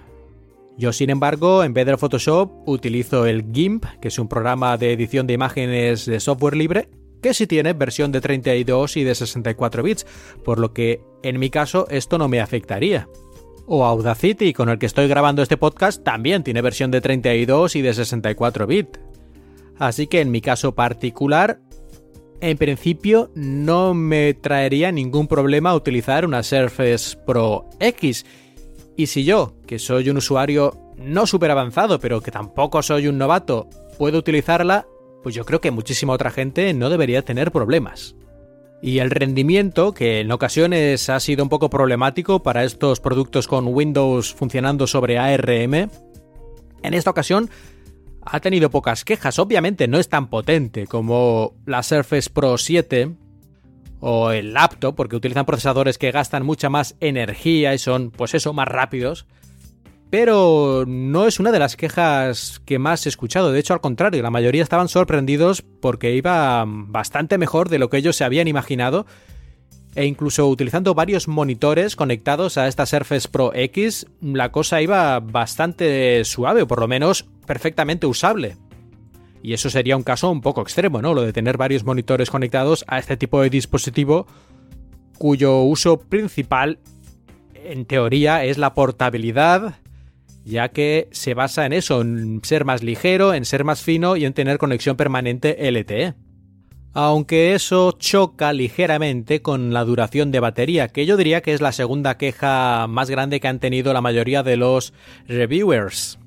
Yo, 0.78 0.94
sin 0.94 1.10
embargo, 1.10 1.64
en 1.64 1.74
vez 1.74 1.86
del 1.86 1.98
Photoshop, 1.98 2.68
utilizo 2.68 3.26
el 3.26 3.52
GIMP, 3.52 3.86
que 4.02 4.08
es 4.08 4.18
un 4.18 4.28
programa 4.28 4.78
de 4.78 4.94
edición 4.94 5.28
de 5.28 5.34
imágenes 5.34 6.06
de 6.06 6.20
software 6.20 6.56
libre, 6.56 6.88
que 7.22 7.34
sí 7.34 7.48
tiene 7.48 7.74
versión 7.74 8.12
de 8.12 8.22
32 8.22 8.98
y 8.98 9.04
de 9.04 9.16
64 9.16 9.84
bits, 9.84 10.06
por 10.44 10.60
lo 10.60 10.74
que 10.74 11.02
en 11.24 11.40
mi 11.40 11.50
caso 11.50 11.88
esto 11.90 12.18
no 12.18 12.28
me 12.28 12.40
afectaría. 12.40 13.08
O 13.68 13.86
Audacity, 13.86 14.54
con 14.54 14.70
el 14.70 14.80
que 14.80 14.88
estoy 14.88 15.08
grabando 15.08 15.42
este 15.42 15.58
podcast, 15.58 16.04
también 16.04 16.44
tiene 16.44 16.62
versión 16.62 16.92
de 16.92 17.02
32 17.02 17.76
y 17.76 17.82
de 17.82 17.94
64 17.94 18.68
bits. 18.68 19.00
Así 19.78 20.08
que 20.08 20.22
en 20.22 20.32
mi 20.32 20.42
caso 20.42 20.76
particular, 20.76 21.60
en 22.42 22.58
principio 22.58 23.32
no 23.36 23.94
me 23.94 24.34
traería 24.34 24.92
ningún 24.92 25.28
problema 25.28 25.76
utilizar 25.76 26.26
una 26.26 26.44
Surface 26.44 27.18
Pro 27.26 27.70
X, 27.80 28.26
y 28.96 29.08
si 29.08 29.24
yo, 29.24 29.56
que 29.66 29.80
soy 29.80 30.10
un 30.10 30.18
usuario 30.18 30.78
no 30.98 31.26
súper 31.26 31.52
avanzado, 31.52 32.00
pero 32.00 32.22
que 32.22 32.32
tampoco 32.32 32.84
soy 32.84 33.08
un 33.08 33.18
novato, 33.18 33.68
puedo 33.98 34.20
utilizarla, 34.20 34.86
pues 35.24 35.36
yo 35.36 35.46
creo 35.46 35.62
que 35.62 35.72
muchísima 35.72 36.14
otra 36.14 36.32
gente 36.32 36.74
no 36.74 36.90
debería 36.90 37.24
tener 37.24 37.52
problemas. 37.52 38.16
Y 38.82 39.00
el 39.00 39.12
rendimiento, 39.12 39.94
que 39.94 40.22
en 40.22 40.32
ocasiones 40.32 41.10
ha 41.10 41.20
sido 41.20 41.44
un 41.44 41.50
poco 41.50 41.70
problemático 41.70 42.42
para 42.42 42.64
estos 42.64 43.00
productos 43.00 43.48
con 43.48 43.68
Windows 43.68 44.34
funcionando 44.34 44.88
sobre 44.88 45.20
ARM, 45.20 45.74
en 45.74 46.94
esta 46.94 47.12
ocasión 47.12 47.50
ha 48.24 48.40
tenido 48.40 48.72
pocas 48.72 49.06
quejas. 49.06 49.38
Obviamente 49.38 49.88
no 49.88 50.00
es 50.00 50.10
tan 50.10 50.30
potente 50.30 50.88
como 50.88 51.54
la 51.66 51.84
Surface 51.84 52.30
Pro 52.30 52.58
7, 52.58 53.16
o 54.02 54.32
el 54.32 54.54
laptop, 54.54 54.96
porque 54.96 55.16
utilizan 55.16 55.46
procesadores 55.46 55.98
que 55.98 56.12
gastan 56.12 56.44
mucha 56.44 56.70
más 56.70 56.96
energía 57.00 57.74
y 57.74 57.78
son, 57.78 58.12
pues 58.12 58.34
eso, 58.34 58.52
más 58.52 58.68
rápidos. 58.68 59.28
Pero 60.12 60.84
no 60.86 61.26
es 61.26 61.40
una 61.40 61.54
de 61.54 61.60
las 61.60 61.78
quejas 61.78 62.62
que 62.66 62.78
más 62.78 63.06
he 63.06 63.10
escuchado, 63.10 63.54
de 63.54 63.60
hecho 63.60 63.74
al 63.74 63.80
contrario, 63.80 64.22
la 64.22 64.30
mayoría 64.30 64.62
estaban 64.62 64.90
sorprendidos 64.90 65.62
porque 65.62 66.14
iba 66.14 66.66
bastante 66.68 67.38
mejor 67.38 67.70
de 67.70 67.80
lo 67.80 67.90
que 67.90 67.98
ellos 67.98 68.18
se 68.18 68.26
habían 68.26 68.50
imaginado 68.50 69.06
e 69.96 70.06
incluso 70.06 70.48
utilizando 70.50 70.94
varios 70.94 71.30
monitores 71.30 71.96
conectados 71.96 72.58
a 72.58 72.68
esta 72.68 72.86
Surface 72.86 73.30
Pro 73.30 73.54
X, 73.56 74.06
la 74.22 74.52
cosa 74.52 74.82
iba 74.82 75.22
bastante 75.22 76.24
suave 76.26 76.64
o 76.64 76.68
por 76.68 76.82
lo 76.82 76.90
menos 76.90 77.26
perfectamente 77.46 78.06
usable. 78.06 78.58
Y 79.42 79.54
eso 79.54 79.70
sería 79.70 79.96
un 79.96 80.04
caso 80.04 80.30
un 80.30 80.42
poco 80.42 80.62
extremo, 80.62 81.02
¿no? 81.02 81.14
Lo 81.14 81.24
de 81.24 81.34
tener 81.34 81.56
varios 81.56 81.86
monitores 81.86 82.30
conectados 82.30 82.84
a 82.88 83.00
este 83.00 83.16
tipo 83.16 83.42
de 83.42 83.50
dispositivo 83.50 84.28
cuyo 85.18 85.62
uso 85.62 86.00
principal, 86.00 86.80
en 87.54 87.86
teoría, 87.86 88.44
es 88.44 88.58
la 88.58 88.74
portabilidad, 88.74 89.76
ya 90.44 90.70
que 90.70 91.08
se 91.12 91.34
basa 91.34 91.66
en 91.66 91.74
eso, 91.74 92.02
en 92.02 92.42
ser 92.44 92.66
más 92.66 92.84
ligero, 92.84 93.34
en 93.34 93.46
ser 93.46 93.64
más 93.64 93.82
fino 93.82 94.16
y 94.16 94.26
en 94.26 94.34
tener 94.34 94.58
conexión 94.58 94.98
permanente 94.98 95.72
LTE. 95.72 96.16
Aunque 96.94 97.54
eso 97.56 97.94
choca 97.94 98.52
ligeramente 98.52 99.42
con 99.42 99.74
la 99.74 99.86
duración 99.86 100.32
de 100.32 100.42
batería, 100.42 100.90
que 100.90 101.06
yo 101.06 101.16
diría 101.16 101.42
que 101.42 101.54
es 101.54 101.62
la 101.62 101.72
segunda 101.72 102.18
queja 102.18 102.86
más 102.88 103.10
grande 103.10 103.40
que 103.40 103.48
han 103.48 103.60
tenido 103.60 103.94
la 103.94 104.02
mayoría 104.02 104.44
de 104.44 104.58
los 104.58 104.94
reviewers. 105.26 106.20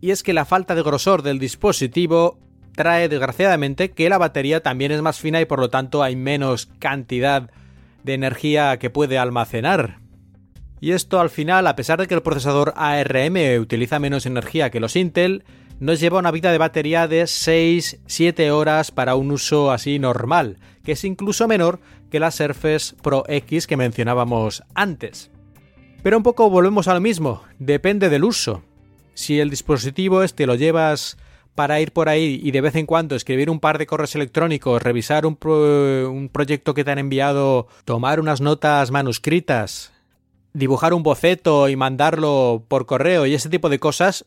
Y 0.00 0.10
es 0.10 0.24
que 0.24 0.32
la 0.32 0.44
falta 0.44 0.74
de 0.74 0.82
grosor 0.82 1.22
del 1.22 1.38
dispositivo 1.38 2.38
trae 2.74 3.08
desgraciadamente 3.08 3.90
que 3.90 4.08
la 4.08 4.18
batería 4.18 4.60
también 4.60 4.90
es 4.92 5.02
más 5.02 5.20
fina 5.20 5.40
y 5.40 5.44
por 5.44 5.60
lo 5.60 5.68
tanto 5.68 6.02
hay 6.02 6.16
menos 6.16 6.66
cantidad 6.78 7.50
de 8.02 8.14
energía 8.14 8.78
que 8.78 8.90
puede 8.90 9.18
almacenar. 9.18 9.98
Y 10.80 10.92
esto 10.92 11.20
al 11.20 11.30
final, 11.30 11.66
a 11.66 11.76
pesar 11.76 12.00
de 12.00 12.06
que 12.06 12.14
el 12.14 12.22
procesador 12.22 12.72
ARM 12.76 13.60
utiliza 13.60 13.98
menos 13.98 14.26
energía 14.26 14.70
que 14.70 14.80
los 14.80 14.96
Intel, 14.96 15.44
nos 15.80 16.00
lleva 16.00 16.18
una 16.18 16.30
vida 16.30 16.50
de 16.52 16.58
batería 16.58 17.06
de 17.06 17.22
6-7 17.22 18.50
horas 18.50 18.90
para 18.90 19.14
un 19.14 19.30
uso 19.30 19.70
así 19.70 19.98
normal, 19.98 20.58
que 20.84 20.92
es 20.92 21.04
incluso 21.04 21.46
menor 21.46 21.80
que 22.10 22.20
la 22.20 22.30
Surface 22.30 22.94
Pro 23.02 23.24
X 23.28 23.66
que 23.66 23.76
mencionábamos 23.76 24.62
antes. 24.74 25.30
Pero 26.02 26.16
un 26.16 26.22
poco 26.22 26.50
volvemos 26.50 26.88
a 26.88 26.94
lo 26.94 27.00
mismo, 27.00 27.42
depende 27.58 28.08
del 28.08 28.24
uso. 28.24 28.62
Si 29.14 29.40
el 29.40 29.50
dispositivo 29.50 30.22
este 30.22 30.46
lo 30.46 30.54
llevas 30.54 31.16
para 31.54 31.80
ir 31.80 31.92
por 31.92 32.08
ahí 32.08 32.40
y 32.42 32.52
de 32.52 32.60
vez 32.60 32.76
en 32.76 32.86
cuando 32.86 33.16
escribir 33.16 33.50
un 33.50 33.58
par 33.58 33.78
de 33.78 33.86
correos 33.86 34.14
electrónicos, 34.14 34.80
revisar 34.80 35.26
un, 35.26 35.36
un 35.44 36.28
proyecto 36.28 36.72
que 36.72 36.84
te 36.84 36.92
han 36.92 36.98
enviado, 36.98 37.66
tomar 37.84 38.20
unas 38.20 38.40
notas 38.40 38.92
manuscritas, 38.92 39.92
dibujar 40.58 40.92
un 40.92 41.02
boceto 41.02 41.68
y 41.68 41.76
mandarlo 41.76 42.64
por 42.68 42.86
correo 42.86 43.26
y 43.26 43.34
ese 43.34 43.48
tipo 43.48 43.68
de 43.68 43.78
cosas, 43.78 44.26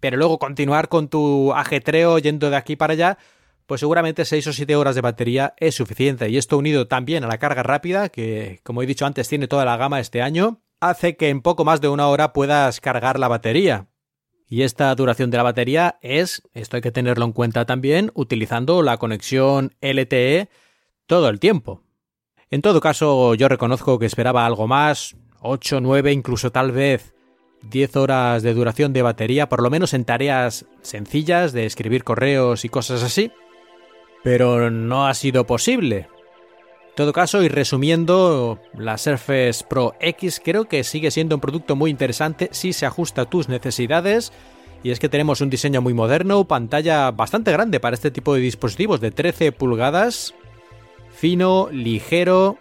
pero 0.00 0.16
luego 0.16 0.38
continuar 0.38 0.88
con 0.88 1.08
tu 1.08 1.52
ajetreo 1.52 2.18
yendo 2.18 2.50
de 2.50 2.56
aquí 2.56 2.76
para 2.76 2.92
allá, 2.92 3.18
pues 3.66 3.80
seguramente 3.80 4.24
6 4.24 4.48
o 4.48 4.52
7 4.52 4.74
horas 4.76 4.94
de 4.96 5.00
batería 5.00 5.54
es 5.58 5.76
suficiente. 5.76 6.28
Y 6.28 6.36
esto 6.36 6.58
unido 6.58 6.88
también 6.88 7.22
a 7.22 7.28
la 7.28 7.38
carga 7.38 7.62
rápida, 7.62 8.08
que 8.08 8.60
como 8.64 8.82
he 8.82 8.86
dicho 8.86 9.06
antes 9.06 9.28
tiene 9.28 9.46
toda 9.46 9.64
la 9.64 9.76
gama 9.76 10.00
este 10.00 10.22
año, 10.22 10.60
hace 10.80 11.16
que 11.16 11.28
en 11.28 11.40
poco 11.40 11.64
más 11.64 11.80
de 11.80 11.88
una 11.88 12.08
hora 12.08 12.32
puedas 12.32 12.80
cargar 12.80 13.18
la 13.18 13.28
batería. 13.28 13.86
Y 14.48 14.62
esta 14.62 14.92
duración 14.96 15.30
de 15.30 15.36
la 15.36 15.44
batería 15.44 15.98
es, 16.02 16.42
esto 16.54 16.76
hay 16.76 16.82
que 16.82 16.90
tenerlo 16.90 17.24
en 17.24 17.32
cuenta 17.32 17.66
también, 17.66 18.10
utilizando 18.14 18.82
la 18.82 18.96
conexión 18.96 19.76
LTE 19.80 20.48
todo 21.06 21.28
el 21.28 21.38
tiempo. 21.38 21.84
En 22.50 22.62
todo 22.62 22.80
caso, 22.80 23.36
yo 23.36 23.48
reconozco 23.48 24.00
que 24.00 24.06
esperaba 24.06 24.44
algo 24.44 24.66
más, 24.66 25.14
8, 25.42 25.80
9, 25.80 26.12
incluso 26.12 26.52
tal 26.52 26.72
vez 26.72 27.14
10 27.62 27.96
horas 27.96 28.42
de 28.42 28.54
duración 28.54 28.92
de 28.92 29.02
batería, 29.02 29.48
por 29.48 29.62
lo 29.62 29.70
menos 29.70 29.94
en 29.94 30.04
tareas 30.04 30.66
sencillas 30.82 31.52
de 31.52 31.66
escribir 31.66 32.04
correos 32.04 32.64
y 32.64 32.68
cosas 32.68 33.02
así. 33.02 33.32
Pero 34.22 34.70
no 34.70 35.06
ha 35.06 35.14
sido 35.14 35.46
posible. 35.46 36.08
En 36.90 36.96
todo 36.96 37.12
caso, 37.12 37.42
y 37.42 37.48
resumiendo, 37.48 38.58
la 38.74 38.98
Surface 38.98 39.64
Pro 39.68 39.94
X 40.00 40.40
creo 40.44 40.66
que 40.66 40.84
sigue 40.84 41.10
siendo 41.10 41.36
un 41.36 41.40
producto 41.40 41.76
muy 41.76 41.90
interesante 41.90 42.50
si 42.52 42.72
se 42.72 42.84
ajusta 42.84 43.22
a 43.22 43.30
tus 43.30 43.48
necesidades. 43.48 44.32
Y 44.82 44.90
es 44.90 44.98
que 44.98 45.08
tenemos 45.08 45.40
un 45.40 45.50
diseño 45.50 45.82
muy 45.82 45.94
moderno, 45.94 46.44
pantalla 46.44 47.10
bastante 47.10 47.52
grande 47.52 47.80
para 47.80 47.94
este 47.94 48.10
tipo 48.10 48.34
de 48.34 48.40
dispositivos 48.40 49.00
de 49.00 49.10
13 49.10 49.52
pulgadas, 49.52 50.34
fino, 51.10 51.68
ligero, 51.70 52.56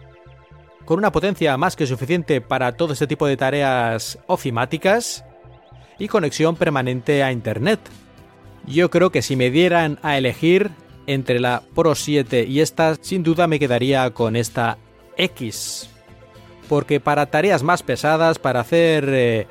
con 0.90 0.98
una 0.98 1.12
potencia 1.12 1.56
más 1.56 1.76
que 1.76 1.86
suficiente 1.86 2.42
para 2.42 2.72
todo 2.72 2.94
este 2.94 3.06
tipo 3.06 3.28
de 3.28 3.38
tareas 3.38 4.18
ofimáticas 4.26 5.24
y 6.00 6.08
conexión 6.08 6.56
permanente 6.56 7.22
a 7.22 7.32
Internet. 7.32 7.80
Yo 8.66 8.90
creo 8.90 9.12
que 9.12 9.22
si 9.22 9.36
me 9.36 9.52
dieran 9.52 10.00
a 10.02 10.18
elegir, 10.18 10.72
entre 11.06 11.40
la 11.40 11.62
Pro 11.76 11.94
7 11.94 12.44
y 12.46 12.62
esta, 12.62 12.96
sin 12.96 13.22
duda 13.22 13.46
me 13.46 13.60
quedaría 13.60 14.10
con 14.10 14.36
esta 14.36 14.80
X. 15.16 15.92
Porque 16.68 17.00
para 17.00 17.28
tareas 17.28 17.62
más 17.62 17.84
pesadas, 17.84 18.40
para 18.40 18.62
hacer... 18.62 19.08
Eh, 19.10 19.48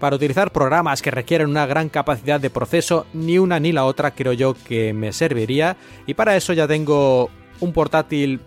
para 0.00 0.16
utilizar 0.16 0.50
programas 0.50 1.02
que 1.02 1.12
requieren 1.12 1.50
una 1.50 1.66
gran 1.66 1.88
capacidad 1.88 2.40
de 2.40 2.50
proceso, 2.50 3.06
ni 3.12 3.38
una 3.38 3.60
ni 3.60 3.70
la 3.70 3.84
otra 3.84 4.10
creo 4.10 4.32
yo 4.32 4.54
que 4.54 4.92
me 4.92 5.12
serviría. 5.12 5.76
Y 6.06 6.14
para 6.14 6.36
eso 6.36 6.52
ya 6.52 6.66
tengo 6.66 7.30
un 7.60 7.72
portátil 7.72 8.40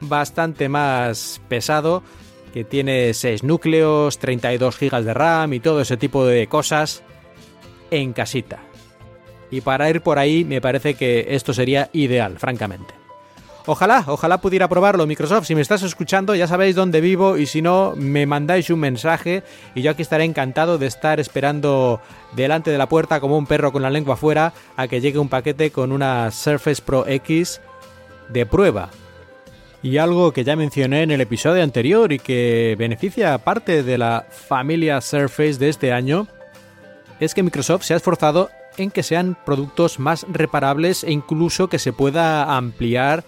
bastante 0.00 0.68
más 0.68 1.40
pesado, 1.48 2.02
que 2.52 2.64
tiene 2.64 3.14
6 3.14 3.44
núcleos, 3.44 4.18
32 4.18 4.78
GB 4.78 5.02
de 5.04 5.14
RAM 5.14 5.52
y 5.52 5.60
todo 5.60 5.80
ese 5.80 5.96
tipo 5.96 6.26
de 6.26 6.46
cosas 6.46 7.02
en 7.90 8.12
casita. 8.12 8.60
Y 9.50 9.60
para 9.60 9.90
ir 9.90 10.00
por 10.00 10.18
ahí 10.18 10.44
me 10.44 10.60
parece 10.60 10.94
que 10.94 11.26
esto 11.30 11.52
sería 11.52 11.90
ideal, 11.92 12.38
francamente. 12.38 13.00
Ojalá, 13.66 14.04
ojalá 14.06 14.40
pudiera 14.40 14.68
probarlo 14.68 15.06
Microsoft. 15.06 15.46
Si 15.46 15.54
me 15.54 15.60
estás 15.60 15.82
escuchando 15.82 16.34
ya 16.34 16.46
sabéis 16.46 16.74
dónde 16.74 17.00
vivo 17.00 17.36
y 17.36 17.46
si 17.46 17.60
no 17.60 17.92
me 17.94 18.26
mandáis 18.26 18.70
un 18.70 18.80
mensaje 18.80 19.42
y 19.74 19.82
yo 19.82 19.90
aquí 19.90 20.02
estaré 20.02 20.24
encantado 20.24 20.78
de 20.78 20.86
estar 20.86 21.20
esperando 21.20 22.00
delante 22.34 22.70
de 22.70 22.78
la 22.78 22.88
puerta 22.88 23.20
como 23.20 23.36
un 23.36 23.46
perro 23.46 23.70
con 23.70 23.82
la 23.82 23.90
lengua 23.90 24.14
afuera 24.14 24.54
a 24.76 24.88
que 24.88 25.00
llegue 25.00 25.18
un 25.18 25.28
paquete 25.28 25.70
con 25.70 25.92
una 25.92 26.30
Surface 26.30 26.82
Pro 26.82 27.06
X 27.06 27.60
de 28.28 28.46
prueba. 28.46 28.90
Y 29.82 29.96
algo 29.96 30.32
que 30.32 30.44
ya 30.44 30.56
mencioné 30.56 31.02
en 31.02 31.10
el 31.10 31.22
episodio 31.22 31.62
anterior 31.62 32.12
y 32.12 32.18
que 32.18 32.76
beneficia 32.78 33.32
a 33.32 33.38
parte 33.38 33.82
de 33.82 33.96
la 33.96 34.26
familia 34.30 35.00
Surface 35.00 35.54
de 35.54 35.70
este 35.70 35.92
año 35.92 36.26
es 37.18 37.34
que 37.34 37.42
Microsoft 37.42 37.84
se 37.84 37.94
ha 37.94 37.96
esforzado 37.96 38.50
en 38.76 38.90
que 38.90 39.02
sean 39.02 39.36
productos 39.44 39.98
más 39.98 40.26
reparables 40.28 41.02
e 41.04 41.12
incluso 41.12 41.68
que 41.68 41.78
se 41.78 41.92
pueda 41.92 42.56
ampliar 42.56 43.24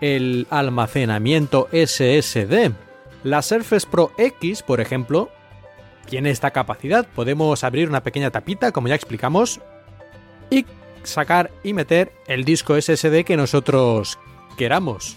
el 0.00 0.46
almacenamiento 0.50 1.68
SSD. 1.72 2.72
La 3.22 3.42
Surface 3.42 3.86
Pro 3.88 4.12
X, 4.18 4.62
por 4.62 4.80
ejemplo, 4.80 5.30
tiene 6.06 6.30
esta 6.30 6.50
capacidad. 6.50 7.06
Podemos 7.06 7.64
abrir 7.64 7.88
una 7.88 8.02
pequeña 8.02 8.30
tapita, 8.30 8.72
como 8.72 8.88
ya 8.88 8.94
explicamos, 8.96 9.60
y 10.50 10.66
sacar 11.04 11.50
y 11.62 11.72
meter 11.72 12.12
el 12.26 12.44
disco 12.44 12.80
SSD 12.80 13.24
que 13.24 13.36
nosotros 13.36 14.18
queramos. 14.56 15.16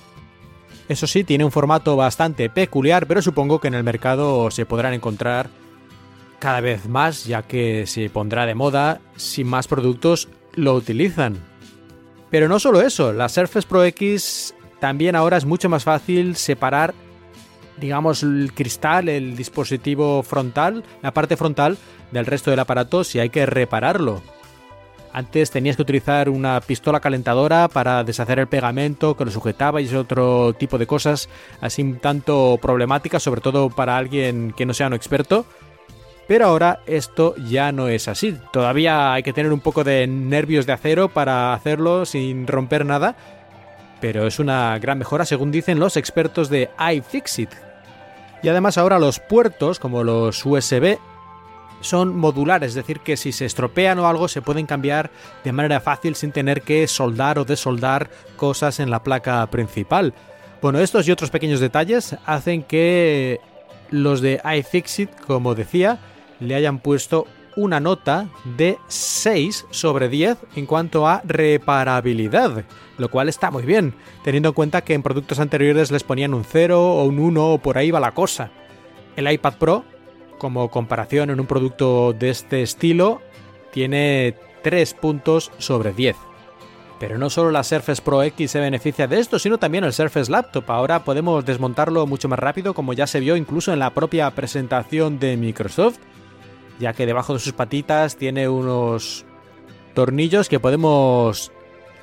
Eso 0.89 1.05
sí, 1.05 1.23
tiene 1.23 1.43
un 1.43 1.51
formato 1.51 1.95
bastante 1.95 2.49
peculiar, 2.49 3.07
pero 3.07 3.21
supongo 3.21 3.59
que 3.59 3.67
en 3.67 3.73
el 3.73 3.83
mercado 3.83 4.49
se 4.51 4.65
podrán 4.65 4.93
encontrar 4.93 5.49
cada 6.39 6.61
vez 6.61 6.87
más, 6.87 7.25
ya 7.25 7.41
que 7.41 7.85
se 7.87 8.09
pondrá 8.09 8.45
de 8.45 8.55
moda 8.55 9.01
si 9.15 9.43
más 9.43 9.67
productos 9.67 10.29
lo 10.53 10.73
utilizan. 10.75 11.37
Pero 12.29 12.47
no 12.47 12.59
solo 12.59 12.81
eso, 12.81 13.11
la 13.11 13.29
Surface 13.29 13.67
Pro 13.67 13.83
X 13.83 14.53
también 14.79 15.15
ahora 15.15 15.37
es 15.37 15.45
mucho 15.45 15.69
más 15.69 15.83
fácil 15.83 16.35
separar, 16.35 16.93
digamos, 17.77 18.23
el 18.23 18.51
cristal, 18.53 19.09
el 19.09 19.35
dispositivo 19.35 20.23
frontal, 20.23 20.83
la 21.01 21.13
parte 21.13 21.37
frontal 21.37 21.77
del 22.11 22.25
resto 22.25 22.51
del 22.51 22.59
aparato 22.59 23.03
si 23.03 23.19
hay 23.19 23.29
que 23.29 23.45
repararlo. 23.45 24.21
Antes 25.17 25.49
tenías 25.49 25.75
que 25.75 25.81
utilizar 25.81 26.29
una 26.29 26.61
pistola 26.61 26.99
calentadora 26.99 27.69
para 27.69 28.03
deshacer 28.03 28.37
el 28.37 28.45
pegamento 28.45 29.17
que 29.17 29.25
lo 29.25 29.31
sujetaba 29.31 29.81
y 29.81 29.85
ese 29.85 29.97
otro 29.97 30.53
tipo 30.53 30.77
de 30.77 30.85
cosas 30.85 31.27
así 31.59 31.81
un 31.81 31.97
tanto 31.97 32.59
problemáticas, 32.61 33.23
sobre 33.23 33.41
todo 33.41 33.71
para 33.71 33.97
alguien 33.97 34.53
que 34.55 34.67
no 34.67 34.75
sea 34.75 34.85
un 34.85 34.93
experto. 34.93 35.47
Pero 36.27 36.45
ahora 36.45 36.81
esto 36.85 37.33
ya 37.49 37.71
no 37.71 37.87
es 37.87 38.07
así. 38.07 38.37
Todavía 38.53 39.11
hay 39.11 39.23
que 39.23 39.33
tener 39.33 39.51
un 39.51 39.59
poco 39.59 39.83
de 39.83 40.05
nervios 40.05 40.67
de 40.67 40.73
acero 40.73 41.09
para 41.09 41.55
hacerlo 41.55 42.05
sin 42.05 42.45
romper 42.45 42.85
nada. 42.85 43.15
Pero 43.99 44.27
es 44.27 44.37
una 44.37 44.77
gran 44.77 44.99
mejora 44.99 45.25
según 45.25 45.49
dicen 45.49 45.79
los 45.79 45.97
expertos 45.97 46.47
de 46.47 46.69
iFixit. 46.93 47.49
Y 48.43 48.49
además 48.49 48.77
ahora 48.77 48.99
los 48.99 49.19
puertos 49.19 49.79
como 49.79 50.03
los 50.03 50.45
USB 50.45 50.99
son 51.81 52.15
modulares, 52.15 52.69
es 52.69 52.75
decir, 52.75 52.99
que 52.99 53.17
si 53.17 53.31
se 53.31 53.45
estropean 53.45 53.99
o 53.99 54.07
algo 54.07 54.27
se 54.27 54.41
pueden 54.41 54.65
cambiar 54.65 55.11
de 55.43 55.51
manera 55.51 55.79
fácil 55.79 56.15
sin 56.15 56.31
tener 56.31 56.61
que 56.61 56.87
soldar 56.87 57.39
o 57.39 57.45
desoldar 57.45 58.09
cosas 58.35 58.79
en 58.79 58.89
la 58.89 59.03
placa 59.03 59.45
principal. 59.47 60.13
Bueno, 60.61 60.79
estos 60.79 61.07
y 61.07 61.11
otros 61.11 61.29
pequeños 61.29 61.59
detalles 61.59 62.15
hacen 62.25 62.63
que 62.63 63.39
los 63.91 64.21
de 64.21 64.41
iFixit, 64.57 65.09
como 65.21 65.55
decía, 65.55 65.99
le 66.39 66.55
hayan 66.55 66.79
puesto 66.79 67.27
una 67.55 67.79
nota 67.79 68.29
de 68.57 68.77
6 68.87 69.65
sobre 69.71 70.09
10 70.09 70.37
en 70.55 70.65
cuanto 70.67 71.07
a 71.07 71.21
reparabilidad, 71.25 72.63
lo 72.97 73.09
cual 73.09 73.29
está 73.29 73.49
muy 73.49 73.63
bien, 73.63 73.95
teniendo 74.23 74.49
en 74.49 74.55
cuenta 74.55 74.83
que 74.83 74.93
en 74.93 75.03
productos 75.03 75.39
anteriores 75.39 75.91
les 75.91 76.03
ponían 76.03 76.35
un 76.35 76.43
0 76.43 76.79
o 76.79 77.03
un 77.05 77.19
1 77.19 77.53
o 77.53 77.57
por 77.57 77.77
ahí 77.77 77.89
va 77.89 77.99
la 77.99 78.13
cosa. 78.13 78.51
El 79.15 79.29
iPad 79.31 79.55
Pro, 79.55 79.85
como 80.37 80.69
comparación 80.69 81.29
en 81.29 81.39
un 81.39 81.47
producto 81.47 82.13
de 82.13 82.29
este 82.29 82.61
estilo, 82.61 83.21
tiene 83.71 84.35
3 84.63 84.93
puntos 84.95 85.51
sobre 85.57 85.93
10. 85.93 86.15
Pero 86.99 87.17
no 87.17 87.29
solo 87.29 87.51
la 87.51 87.63
Surface 87.63 88.01
Pro 88.01 88.23
X 88.23 88.51
se 88.51 88.59
beneficia 88.59 89.07
de 89.07 89.19
esto, 89.19 89.37
sino 89.37 89.59
también 89.59 89.83
el 89.83 89.93
Surface 89.93 90.31
Laptop. 90.31 90.69
Ahora 90.71 91.03
podemos 91.03 91.45
desmontarlo 91.45 92.07
mucho 92.07 92.27
más 92.27 92.39
rápido, 92.39 92.73
como 92.73 92.93
ya 92.93 93.05
se 93.05 93.19
vio 93.19 93.35
incluso 93.35 93.71
en 93.71 93.79
la 93.79 93.93
propia 93.93 94.31
presentación 94.31 95.19
de 95.19 95.37
Microsoft 95.37 95.99
ya 96.79 96.93
que 96.93 97.05
debajo 97.05 97.33
de 97.33 97.39
sus 97.39 97.53
patitas 97.53 98.17
tiene 98.17 98.49
unos 98.49 99.25
tornillos 99.93 100.49
que 100.49 100.59
podemos 100.59 101.51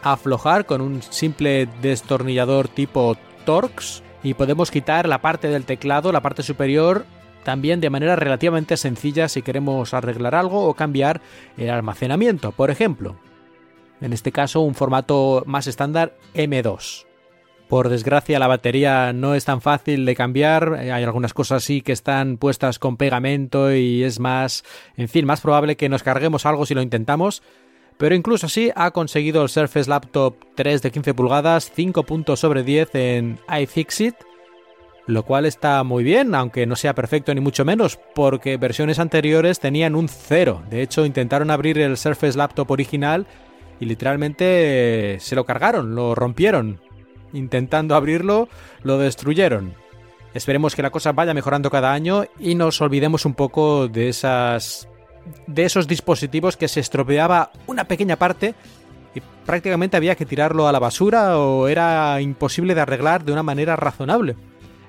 aflojar 0.02 0.66
con 0.66 0.80
un 0.80 1.02
simple 1.02 1.68
destornillador 1.80 2.68
tipo 2.68 3.16
Torx 3.44 4.02
y 4.22 4.34
podemos 4.34 4.70
quitar 4.70 5.08
la 5.08 5.20
parte 5.20 5.48
del 5.48 5.64
teclado, 5.64 6.12
la 6.12 6.22
parte 6.22 6.42
superior, 6.42 7.04
también 7.44 7.80
de 7.80 7.90
manera 7.90 8.16
relativamente 8.16 8.76
sencilla 8.76 9.28
si 9.28 9.42
queremos 9.42 9.94
arreglar 9.94 10.34
algo 10.34 10.66
o 10.66 10.74
cambiar 10.74 11.20
el 11.56 11.70
almacenamiento, 11.70 12.52
por 12.52 12.70
ejemplo. 12.70 13.16
En 14.00 14.12
este 14.12 14.32
caso 14.32 14.60
un 14.60 14.74
formato 14.74 15.44
más 15.46 15.66
estándar 15.66 16.16
M2. 16.34 17.06
Por 17.68 17.88
desgracia 17.88 18.38
la 18.38 18.46
batería 18.46 19.12
no 19.12 19.34
es 19.34 19.44
tan 19.44 19.60
fácil 19.60 20.04
de 20.04 20.14
cambiar, 20.14 20.74
hay 20.74 21.02
algunas 21.02 21.32
cosas 21.32 21.64
sí 21.64 21.80
que 21.80 21.92
están 21.92 22.36
puestas 22.36 22.78
con 22.78 22.96
pegamento 22.96 23.74
y 23.74 24.02
es 24.02 24.20
más, 24.20 24.64
en 24.96 25.08
fin, 25.08 25.24
más 25.24 25.40
probable 25.40 25.76
que 25.76 25.88
nos 25.88 26.02
carguemos 26.02 26.44
algo 26.46 26.66
si 26.66 26.74
lo 26.74 26.82
intentamos. 26.82 27.42
Pero 27.96 28.14
incluso 28.14 28.46
así 28.46 28.70
ha 28.74 28.90
conseguido 28.90 29.42
el 29.42 29.48
Surface 29.48 29.88
Laptop 29.88 30.36
3 30.56 30.82
de 30.82 30.90
15 30.90 31.14
pulgadas 31.14 31.70
5 31.74 32.02
puntos 32.02 32.40
sobre 32.40 32.64
10 32.64 32.94
en 32.94 33.38
iFixit, 33.60 34.16
lo 35.06 35.24
cual 35.24 35.46
está 35.46 35.82
muy 35.84 36.04
bien, 36.04 36.34
aunque 36.34 36.66
no 36.66 36.76
sea 36.76 36.94
perfecto 36.94 37.34
ni 37.34 37.40
mucho 37.40 37.64
menos, 37.64 37.98
porque 38.14 38.56
versiones 38.56 38.98
anteriores 38.98 39.60
tenían 39.60 39.94
un 39.94 40.08
0. 40.08 40.62
De 40.70 40.82
hecho, 40.82 41.04
intentaron 41.04 41.50
abrir 41.50 41.78
el 41.78 41.96
Surface 41.96 42.38
Laptop 42.38 42.70
original 42.70 43.26
y 43.80 43.84
literalmente 43.86 45.18
se 45.20 45.34
lo 45.34 45.44
cargaron, 45.44 45.94
lo 45.94 46.14
rompieron 46.14 46.80
intentando 47.34 47.94
abrirlo, 47.94 48.48
lo 48.82 48.98
destruyeron. 48.98 49.74
Esperemos 50.32 50.74
que 50.74 50.82
la 50.82 50.90
cosa 50.90 51.12
vaya 51.12 51.34
mejorando 51.34 51.70
cada 51.70 51.92
año 51.92 52.24
y 52.38 52.54
nos 52.54 52.80
olvidemos 52.80 53.24
un 53.24 53.34
poco 53.34 53.88
de 53.88 54.08
esas 54.08 54.88
de 55.46 55.64
esos 55.64 55.88
dispositivos 55.88 56.56
que 56.56 56.68
se 56.68 56.80
estropeaba 56.80 57.50
una 57.66 57.84
pequeña 57.84 58.16
parte 58.16 58.54
y 59.14 59.22
prácticamente 59.46 59.96
había 59.96 60.16
que 60.16 60.26
tirarlo 60.26 60.68
a 60.68 60.72
la 60.72 60.78
basura 60.78 61.38
o 61.38 61.68
era 61.68 62.20
imposible 62.20 62.74
de 62.74 62.80
arreglar 62.80 63.24
de 63.24 63.32
una 63.32 63.42
manera 63.42 63.76
razonable. 63.76 64.36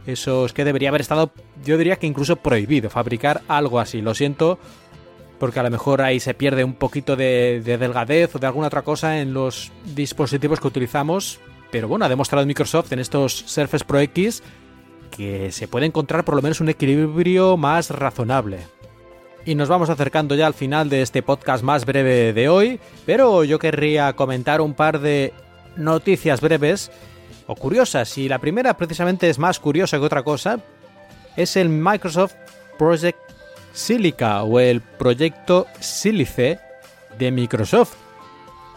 Eso 0.05 0.45
es 0.45 0.53
que 0.53 0.65
debería 0.65 0.89
haber 0.89 1.01
estado, 1.01 1.31
yo 1.63 1.77
diría 1.77 1.95
que 1.95 2.07
incluso 2.07 2.35
prohibido 2.35 2.89
fabricar 2.89 3.41
algo 3.47 3.79
así. 3.79 4.01
Lo 4.01 4.13
siento, 4.13 4.59
porque 5.39 5.59
a 5.59 5.63
lo 5.63 5.71
mejor 5.71 6.01
ahí 6.01 6.19
se 6.19 6.33
pierde 6.33 6.63
un 6.63 6.73
poquito 6.73 7.15
de, 7.15 7.61
de 7.63 7.77
delgadez 7.77 8.35
o 8.35 8.39
de 8.39 8.47
alguna 8.47 8.67
otra 8.67 8.83
cosa 8.83 9.19
en 9.19 9.33
los 9.33 9.71
dispositivos 9.95 10.59
que 10.59 10.67
utilizamos 10.67 11.39
pero 11.75 11.89
bueno, 11.89 12.05
ha 12.05 12.09
demostrado 12.09 12.45
Microsoft 12.45 12.93
en 12.93 12.99
estos 12.99 13.33
Surface 13.33 13.83
Pro 13.83 13.99
X 13.99 14.41
que 15.11 15.51
se 15.51 15.67
puede 15.67 15.85
encontrar 15.85 16.23
por 16.23 16.35
lo 16.35 16.41
menos 16.41 16.61
un 16.61 16.69
equilibrio 16.69 17.57
más 17.57 17.89
razonable. 17.89 18.59
Y 19.45 19.55
nos 19.55 19.67
vamos 19.67 19.89
acercando 19.89 20.35
ya 20.35 20.47
al 20.47 20.53
final 20.53 20.89
de 20.89 21.01
este 21.01 21.21
podcast 21.21 21.65
más 21.65 21.85
breve 21.85 22.31
de 22.31 22.47
hoy, 22.47 22.79
pero 23.05 23.43
yo 23.43 23.59
querría 23.59 24.13
comentar 24.13 24.61
un 24.61 24.73
par 24.73 24.99
de 24.99 25.33
noticias 25.75 26.39
breves 26.39 26.91
o 27.47 27.55
curiosas, 27.55 28.17
y 28.17 28.27
la 28.27 28.39
primera 28.39 28.75
precisamente 28.75 29.29
es 29.29 29.39
más 29.39 29.59
curiosa 29.59 29.97
que 29.97 30.05
otra 30.05 30.23
cosa, 30.23 30.59
es 31.35 31.55
el 31.55 31.69
Microsoft 31.69 32.33
Project 32.77 33.19
Silica 33.73 34.43
o 34.43 34.59
el 34.59 34.81
proyecto 34.81 35.67
Silice 35.79 36.59
de 37.17 37.31
Microsoft. 37.31 37.95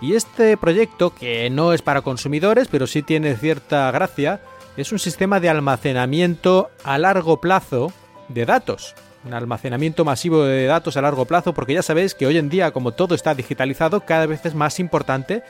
Y 0.00 0.14
este 0.14 0.56
proyecto, 0.56 1.14
que 1.14 1.50
no 1.50 1.72
es 1.72 1.82
para 1.82 2.02
consumidores, 2.02 2.68
pero 2.68 2.86
sí 2.86 3.02
tiene 3.02 3.36
cierta 3.36 3.90
gracia, 3.90 4.40
es 4.76 4.92
un 4.92 4.98
sistema 4.98 5.40
de 5.40 5.48
almacenamiento 5.48 6.70
a 6.84 6.98
largo 6.98 7.40
plazo 7.40 7.92
de 8.28 8.46
datos. 8.46 8.94
Un 9.24 9.34
almacenamiento 9.34 10.04
masivo 10.04 10.44
de 10.44 10.66
datos 10.66 10.96
a 10.96 11.02
largo 11.02 11.24
plazo, 11.24 11.52
porque 11.52 11.74
ya 11.74 11.82
sabéis 11.82 12.14
que 12.14 12.26
hoy 12.26 12.38
en 12.38 12.48
día, 12.48 12.70
como 12.70 12.92
todo 12.92 13.16
está 13.16 13.34
digitalizado, 13.34 14.04
cada 14.04 14.26
vez 14.26 14.44
es 14.46 14.54
más 14.54 14.78
importante 14.78 15.42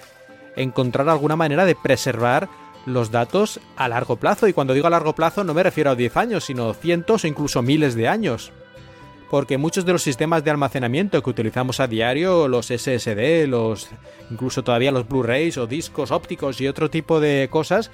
encontrar 0.56 1.08
alguna 1.08 1.36
manera 1.36 1.66
de 1.66 1.74
preservar 1.74 2.48
los 2.88 3.10
datos 3.10 3.60
a 3.76 3.88
largo 3.88 4.16
plazo. 4.16 4.48
Y 4.48 4.52
cuando 4.52 4.74
digo 4.74 4.86
a 4.86 4.90
largo 4.90 5.14
plazo 5.14 5.44
no 5.44 5.54
me 5.54 5.62
refiero 5.62 5.90
a 5.90 5.94
10 5.94 6.16
años, 6.16 6.44
sino 6.44 6.74
cientos 6.74 7.24
o 7.24 7.26
incluso 7.26 7.62
miles 7.62 7.94
de 7.94 8.08
años 8.08 8.52
porque 9.30 9.58
muchos 9.58 9.84
de 9.84 9.92
los 9.92 10.02
sistemas 10.02 10.42
de 10.42 10.50
almacenamiento 10.50 11.22
que 11.22 11.30
utilizamos 11.30 11.80
a 11.80 11.86
diario, 11.86 12.48
los 12.48 12.66
SSD, 12.66 13.46
los 13.46 13.88
incluso 14.30 14.62
todavía 14.62 14.92
los 14.92 15.08
Blu-rays 15.08 15.58
o 15.58 15.66
discos 15.66 16.10
ópticos 16.10 16.60
y 16.60 16.68
otro 16.68 16.88
tipo 16.88 17.20
de 17.20 17.48
cosas, 17.50 17.90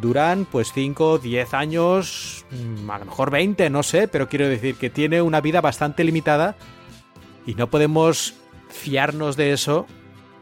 duran 0.00 0.44
pues 0.44 0.72
5, 0.72 1.18
10 1.18 1.54
años, 1.54 2.44
mm, 2.50 2.90
a 2.90 2.98
lo 2.98 3.06
mejor 3.06 3.30
20, 3.30 3.70
no 3.70 3.82
sé, 3.82 4.08
pero 4.08 4.28
quiero 4.28 4.48
decir 4.48 4.76
que 4.76 4.90
tiene 4.90 5.20
una 5.20 5.40
vida 5.40 5.60
bastante 5.60 6.04
limitada 6.04 6.56
y 7.46 7.54
no 7.54 7.68
podemos 7.68 8.34
fiarnos 8.68 9.36
de 9.36 9.52
eso 9.52 9.86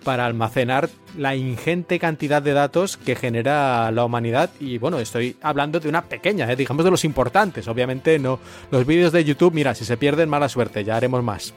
para 0.07 0.25
almacenar 0.25 0.89
la 1.19 1.35
ingente 1.35 1.99
cantidad 1.99 2.41
de 2.41 2.53
datos 2.53 2.97
que 2.97 3.17
genera 3.17 3.91
la 3.91 4.05
humanidad. 4.05 4.51
Y 4.61 4.79
bueno, 4.79 5.01
estoy 5.01 5.37
hablando 5.43 5.81
de 5.81 5.89
una 5.89 6.05
pequeña, 6.05 6.49
¿eh? 6.49 6.55
digamos 6.55 6.85
de 6.85 6.93
los 6.93 7.05
importantes. 7.05 7.67
Obviamente 7.67 8.17
no. 8.21 8.39
Los 8.71 8.87
vídeos 8.87 9.11
de 9.11 9.25
YouTube, 9.25 9.53
mira, 9.53 9.75
si 9.75 9.85
se 9.85 9.97
pierden, 9.97 10.29
mala 10.29 10.49
suerte, 10.49 10.85
ya 10.85 10.95
haremos 10.95 11.25
más. 11.25 11.55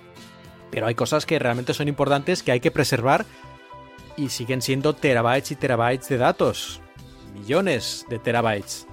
Pero 0.71 0.87
hay 0.87 0.95
cosas 0.95 1.27
que 1.27 1.37
realmente 1.37 1.75
son 1.75 1.87
importantes 1.87 2.41
que 2.41 2.51
hay 2.51 2.59
que 2.59 2.71
preservar 2.71 3.23
y 4.17 4.29
siguen 4.29 4.63
siendo 4.63 4.95
terabytes 4.95 5.51
y 5.51 5.55
terabytes 5.55 6.09
de 6.09 6.17
datos. 6.17 6.81
Millones 7.35 8.07
de 8.09 8.17
terabytes. 8.17 8.87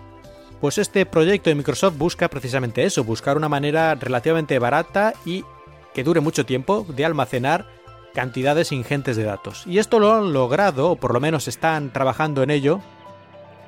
Pues 0.61 0.77
este 0.77 1.07
proyecto 1.07 1.49
de 1.49 1.57
Microsoft 1.57 1.97
busca 1.97 2.29
precisamente 2.29 2.85
eso, 2.85 3.05
buscar 3.05 3.39
una 3.39 3.49
manera 3.49 3.95
relativamente 3.95 4.59
barata 4.59 5.15
y 5.25 5.47
que 5.95 6.05
dure 6.05 6.21
mucho 6.21 6.45
tiempo 6.45 6.85
de 6.91 7.07
almacenar 7.07 7.76
cantidades 8.17 8.73
ingentes 8.73 9.15
de 9.19 9.25
datos. 9.25 9.65
Y 9.67 9.77
esto 9.77 9.99
lo 9.99 10.15
han 10.15 10.33
logrado, 10.33 10.93
o 10.93 10.97
por 10.97 11.13
lo 11.13 11.21
menos 11.21 11.49
están 11.49 11.93
trabajando 11.93 12.43
en 12.43 12.49
ello, 12.49 12.81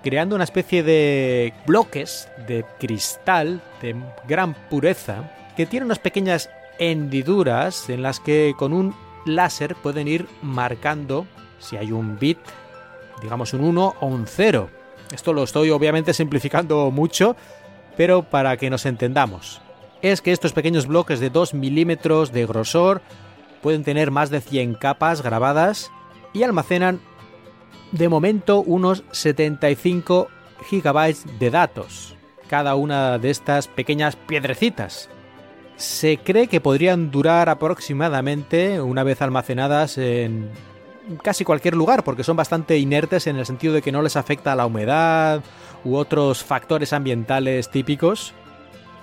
creando 0.02 0.36
una 0.36 0.44
especie 0.44 0.82
de 0.82 1.52
bloques 1.66 2.30
de 2.46 2.64
cristal 2.80 3.60
de 3.82 3.94
gran 4.26 4.54
pureza 4.70 5.30
que 5.54 5.66
tienen 5.66 5.88
unas 5.88 5.98
pequeñas 5.98 6.48
hendiduras 6.78 7.90
en 7.90 8.00
las 8.00 8.20
que 8.20 8.54
con 8.56 8.72
un 8.72 8.94
láser 9.26 9.74
pueden 9.74 10.08
ir 10.08 10.26
marcando 10.40 11.26
si 11.58 11.76
hay 11.76 11.92
un 11.92 12.18
bit, 12.18 12.38
digamos 13.20 13.52
un 13.52 13.64
1 13.64 13.96
o 14.00 14.06
un 14.06 14.26
0. 14.26 14.70
Esto 15.12 15.34
lo 15.34 15.42
estoy 15.42 15.68
obviamente 15.68 16.14
simplificando 16.14 16.90
mucho, 16.90 17.36
pero 17.98 18.22
para 18.22 18.56
que 18.56 18.70
nos 18.70 18.86
entendamos. 18.86 19.60
Es 20.00 20.22
que 20.22 20.32
estos 20.32 20.54
pequeños 20.54 20.86
bloques 20.86 21.20
de 21.20 21.28
2 21.28 21.52
milímetros 21.52 22.32
de 22.32 22.46
grosor 22.46 23.02
pueden 23.62 23.84
tener 23.84 24.10
más 24.10 24.30
de 24.30 24.40
100 24.40 24.74
capas 24.74 25.22
grabadas 25.22 25.90
y 26.32 26.42
almacenan 26.42 27.00
de 27.92 28.08
momento 28.08 28.60
unos 28.60 29.04
75 29.12 30.28
gigabytes 30.68 31.24
de 31.38 31.50
datos, 31.50 32.16
cada 32.48 32.74
una 32.74 33.18
de 33.18 33.30
estas 33.30 33.68
pequeñas 33.68 34.16
piedrecitas. 34.16 35.08
Se 35.76 36.18
cree 36.18 36.48
que 36.48 36.60
podrían 36.60 37.10
durar 37.10 37.48
aproximadamente, 37.48 38.80
una 38.80 39.04
vez 39.04 39.22
almacenadas, 39.22 39.96
en 39.96 40.50
casi 41.22 41.44
cualquier 41.44 41.74
lugar, 41.74 42.02
porque 42.04 42.24
son 42.24 42.36
bastante 42.36 42.78
inertes 42.78 43.26
en 43.26 43.36
el 43.36 43.46
sentido 43.46 43.74
de 43.74 43.82
que 43.82 43.92
no 43.92 44.02
les 44.02 44.16
afecta 44.16 44.56
la 44.56 44.66
humedad 44.66 45.42
u 45.84 45.94
otros 45.94 46.42
factores 46.42 46.92
ambientales 46.92 47.70
típicos, 47.70 48.34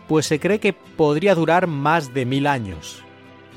pues 0.07 0.25
se 0.25 0.39
cree 0.39 0.59
que 0.59 0.73
podría 0.73 1.33
durar 1.33 1.67
más 1.67 2.13
de 2.13 2.25
mil 2.25 2.45
años. 2.45 3.04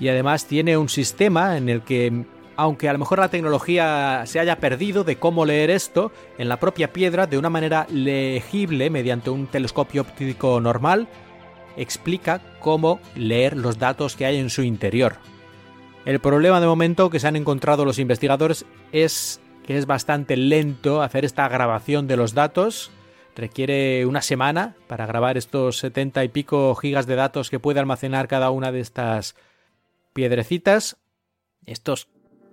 Y 0.01 0.09
además 0.09 0.47
tiene 0.47 0.77
un 0.77 0.89
sistema 0.89 1.57
en 1.57 1.69
el 1.69 1.83
que 1.83 2.25
aunque 2.59 2.89
a 2.89 2.93
lo 2.93 2.99
mejor 2.99 3.21
la 3.21 3.29
tecnología 3.29 4.25
se 4.27 4.41
haya 4.41 4.59
perdido 4.59 5.05
de 5.05 5.17
cómo 5.17 5.47
leer 5.47 5.71
esto, 5.71 6.11
en 6.39 6.49
la 6.49 6.59
propia 6.59 6.93
piedra, 6.93 7.29
de 7.29 7.39
una 7.39 7.51
manera 7.51 7.87
legible 7.89 8.91
mediante 8.91 9.31
un 9.31 9.47
telescopio 9.47 10.03
óptico 10.03 10.61
normal, 10.61 11.07
explica 11.77 12.41
cómo 12.59 12.99
leer 13.15 13.57
los 13.57 13.79
datos 13.79 14.17
que 14.17 14.27
hay 14.27 14.39
en 14.39 14.51
su 14.51 14.63
interior. 14.63 15.19
El 16.05 16.19
problema 16.19 16.61
de 16.61 16.67
momento 16.67 17.11
que 17.11 17.21
se 17.21 17.29
han 17.29 17.37
encontrado 17.37 17.85
los 17.85 18.01
investigadores 18.01 18.67
es 18.91 19.41
que 19.65 19.79
es 19.79 19.87
bastante 19.87 20.37
lento 20.37 21.01
hacer 21.01 21.25
esta 21.25 21.49
grabación 21.49 22.09
de 22.09 22.17
los 22.17 22.35
datos. 22.35 22.91
Requiere 23.37 24.05
una 24.05 24.21
semana 24.21 24.75
para 24.89 25.07
grabar 25.07 25.37
estos 25.37 25.79
70 25.79 26.25
y 26.25 26.29
pico 26.29 26.75
gigas 26.75 27.07
de 27.07 27.15
datos 27.15 27.51
que 27.51 27.61
puede 27.61 27.79
almacenar 27.79 28.27
cada 28.27 28.51
una 28.51 28.73
de 28.73 28.81
estas 28.81 29.37
piedrecitas. 30.19 30.97
Estos 31.65 32.09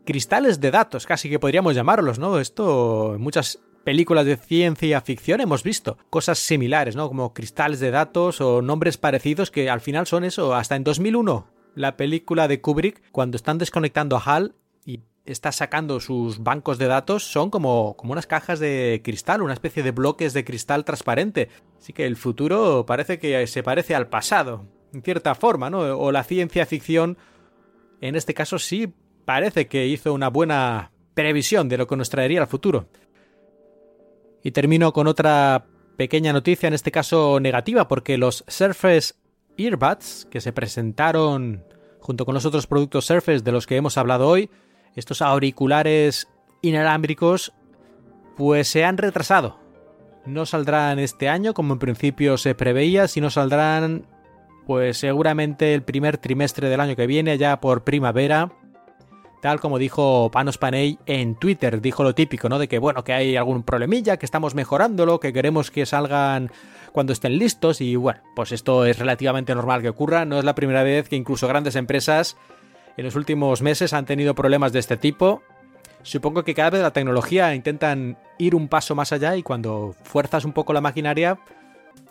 cristales 0.05 0.59
de 0.59 0.69
datos, 0.69 1.07
casi 1.07 1.31
que 1.31 1.39
podríamos 1.39 1.73
llamarlos, 1.73 2.19
¿no? 2.19 2.39
Esto 2.39 3.15
en 3.15 3.21
muchas 3.21 3.59
películas 3.83 4.27
de 4.27 4.37
ciencia 4.37 5.01
ficción 5.01 5.41
hemos 5.41 5.63
visto 5.63 5.97
cosas 6.11 6.37
similares, 6.37 6.95
¿no? 6.95 7.07
Como 7.07 7.33
cristales 7.33 7.79
de 7.79 7.89
datos 7.89 8.39
o 8.39 8.61
nombres 8.61 8.97
parecidos 8.97 9.49
que 9.49 9.71
al 9.71 9.81
final 9.81 10.05
son 10.05 10.25
eso. 10.25 10.53
Hasta 10.53 10.75
en 10.75 10.83
2001, 10.83 11.47
la 11.73 11.97
película 11.97 12.47
de 12.47 12.61
Kubrick, 12.61 13.01
cuando 13.11 13.35
están 13.35 13.57
desconectando 13.57 14.15
a 14.15 14.21
HAL 14.23 14.53
y 14.85 14.99
está 15.25 15.51
sacando 15.51 15.99
sus 15.99 16.43
bancos 16.43 16.77
de 16.77 16.85
datos, 16.85 17.23
son 17.23 17.49
como, 17.49 17.95
como 17.97 18.11
unas 18.11 18.27
cajas 18.27 18.59
de 18.59 19.01
cristal, 19.03 19.41
una 19.41 19.53
especie 19.53 19.81
de 19.81 19.89
bloques 19.89 20.33
de 20.33 20.45
cristal 20.45 20.85
transparente. 20.85 21.49
Así 21.79 21.93
que 21.93 22.05
el 22.05 22.15
futuro 22.15 22.85
parece 22.85 23.17
que 23.17 23.47
se 23.47 23.63
parece 23.63 23.95
al 23.95 24.07
pasado, 24.07 24.67
en 24.93 25.01
cierta 25.01 25.33
forma, 25.33 25.71
¿no? 25.71 25.79
O 25.79 26.11
la 26.11 26.23
ciencia 26.23 26.67
ficción, 26.67 27.17
en 28.01 28.15
este 28.15 28.33
caso 28.33 28.59
sí 28.59 28.93
parece 29.25 29.67
que 29.67 29.87
hizo 29.87 30.13
una 30.13 30.29
buena 30.29 30.91
previsión 31.13 31.69
de 31.69 31.77
lo 31.77 31.87
que 31.87 31.95
nos 31.95 32.09
traería 32.09 32.41
el 32.41 32.47
futuro. 32.47 32.87
Y 34.43 34.51
termino 34.51 34.93
con 34.93 35.07
otra 35.07 35.65
pequeña 35.97 36.33
noticia, 36.33 36.67
en 36.67 36.73
este 36.73 36.91
caso 36.91 37.39
negativa, 37.39 37.87
porque 37.87 38.17
los 38.17 38.43
Surface 38.47 39.15
Earbuds 39.57 40.27
que 40.29 40.41
se 40.41 40.53
presentaron 40.53 41.63
junto 41.99 42.25
con 42.25 42.35
los 42.35 42.45
otros 42.45 42.67
productos 42.67 43.05
Surface 43.05 43.39
de 43.39 43.51
los 43.51 43.65
que 43.65 43.77
hemos 43.77 43.97
hablado 43.97 44.27
hoy, 44.27 44.49
estos 44.95 45.21
auriculares 45.21 46.27
inalámbricos, 46.61 47.53
pues 48.37 48.67
se 48.67 48.83
han 48.83 48.97
retrasado. 48.97 49.59
No 50.25 50.45
saldrán 50.45 50.99
este 50.99 51.29
año 51.29 51.53
como 51.53 51.73
en 51.73 51.79
principio 51.79 52.37
se 52.37 52.55
preveía, 52.55 53.07
sino 53.07 53.29
saldrán 53.29 54.07
pues 54.65 54.97
seguramente 54.97 55.73
el 55.73 55.83
primer 55.83 56.17
trimestre 56.17 56.69
del 56.69 56.79
año 56.79 56.95
que 56.95 57.07
viene, 57.07 57.37
ya 57.37 57.59
por 57.59 57.83
primavera 57.83 58.51
tal 59.45 59.59
como 59.59 59.77
dijo 59.77 60.31
Panos 60.31 60.57
Panay 60.57 60.97
en 61.05 61.35
Twitter, 61.35 61.79
dijo 61.79 62.03
lo 62.03 62.15
típico, 62.15 62.49
¿no? 62.49 62.57
De 62.57 62.67
que 62.67 62.79
bueno, 62.79 63.03
que 63.03 63.13
hay 63.13 63.35
algún 63.35 63.61
problemilla, 63.61 64.17
que 64.17 64.25
estamos 64.25 64.55
mejorándolo, 64.55 65.19
que 65.19 65.33
queremos 65.33 65.69
que 65.69 65.85
salgan 65.85 66.51
cuando 66.91 67.13
estén 67.13 67.37
listos 67.37 67.79
y 67.79 67.95
bueno, 67.95 68.21
pues 68.35 68.51
esto 68.51 68.87
es 68.87 68.97
relativamente 68.97 69.53
normal 69.53 69.83
que 69.83 69.89
ocurra, 69.89 70.25
no 70.25 70.39
es 70.39 70.45
la 70.45 70.55
primera 70.55 70.81
vez 70.81 71.09
que 71.09 71.15
incluso 71.15 71.47
grandes 71.47 71.75
empresas 71.75 72.37
en 72.97 73.05
los 73.05 73.15
últimos 73.15 73.61
meses 73.61 73.93
han 73.93 74.07
tenido 74.07 74.33
problemas 74.33 74.73
de 74.73 74.79
este 74.79 74.97
tipo. 74.97 75.43
Supongo 76.01 76.43
que 76.43 76.55
cada 76.55 76.71
vez 76.71 76.81
la 76.81 76.93
tecnología 76.93 77.53
intentan 77.53 78.17
ir 78.39 78.55
un 78.55 78.67
paso 78.67 78.95
más 78.95 79.11
allá 79.13 79.35
y 79.35 79.43
cuando 79.43 79.93
fuerzas 80.05 80.43
un 80.45 80.53
poco 80.53 80.73
la 80.73 80.81
maquinaria 80.81 81.37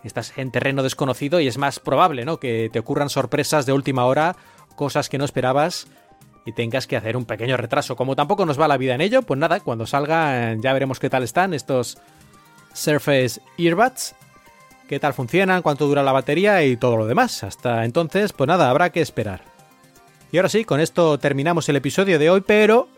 estás 0.03 0.33
en 0.37 0.51
terreno 0.51 0.83
desconocido 0.83 1.41
y 1.41 1.47
es 1.47 1.59
más 1.59 1.81
probable, 1.81 2.25
¿no? 2.25 2.39
Que 2.39 2.69
te 2.73 2.79
ocurran 2.79 3.09
sorpresas 3.09 3.67
de 3.67 3.73
última 3.73 4.05
hora, 4.07 4.37
cosas 4.77 5.09
que 5.09 5.19
no 5.19 5.25
esperabas 5.25 5.87
y 6.47 6.53
tengas 6.53 6.87
que 6.87 6.97
hacer 6.97 7.17
un 7.17 7.25
pequeño 7.25 7.57
retraso. 7.57 7.97
Como 7.97 8.17
tampoco 8.17 8.45
nos 8.45 8.61
va 8.61 8.69
la 8.69 8.77
vida 8.77 8.95
en 8.95 9.01
ello, 9.01 9.23
pues 9.23 9.41
nada, 9.41 9.61
cuando 9.61 9.87
salga 9.87 10.55
ya 10.55 10.73
veremos 10.73 11.01
qué 11.01 11.09
tal 11.09 11.23
están 11.23 11.55
estos 11.55 11.99
Surface 12.73 13.41
Earbuds, 13.57 14.15
qué 14.89 15.01
tal 15.01 15.15
funcionan, 15.15 15.63
cuánto 15.63 15.87
dura 15.87 16.03
la 16.03 16.13
batería 16.13 16.63
y 16.65 16.77
todo 16.77 16.97
lo 16.97 17.07
demás. 17.07 17.43
Hasta 17.43 17.85
entonces, 17.85 18.33
pues 18.33 18.49
nada, 18.49 18.69
habrá 18.69 18.91
que 18.91 19.01
esperar. 19.01 19.43
Y 20.33 20.37
ahora 20.37 20.49
sí, 20.49 20.65
con 20.65 20.81
esto 20.81 21.19
terminamos 21.19 21.69
el 21.69 21.77
episodio 21.77 22.19
de 22.19 22.29
hoy, 22.29 22.43
pero 22.43 22.89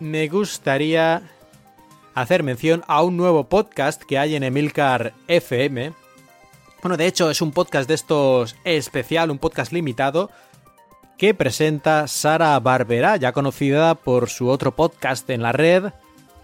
me 0.00 0.28
gustaría 0.28 1.22
hacer 2.14 2.42
mención 2.42 2.82
a 2.88 3.02
un 3.02 3.16
nuevo 3.16 3.44
podcast 3.44 4.02
que 4.02 4.18
hay 4.18 4.34
en 4.34 4.42
Emilcar 4.42 5.14
FM. 5.28 5.92
Bueno, 6.82 6.96
de 6.96 7.06
hecho 7.06 7.30
es 7.30 7.40
un 7.40 7.52
podcast 7.52 7.88
de 7.88 7.94
estos 7.94 8.56
especial, 8.64 9.30
un 9.30 9.38
podcast 9.38 9.72
limitado, 9.72 10.30
que 11.16 11.32
presenta 11.32 12.06
Sara 12.06 12.58
Barbera, 12.60 13.16
ya 13.16 13.32
conocida 13.32 13.94
por 13.94 14.28
su 14.28 14.48
otro 14.48 14.76
podcast 14.76 15.28
en 15.30 15.42
la 15.42 15.52
red, 15.52 15.92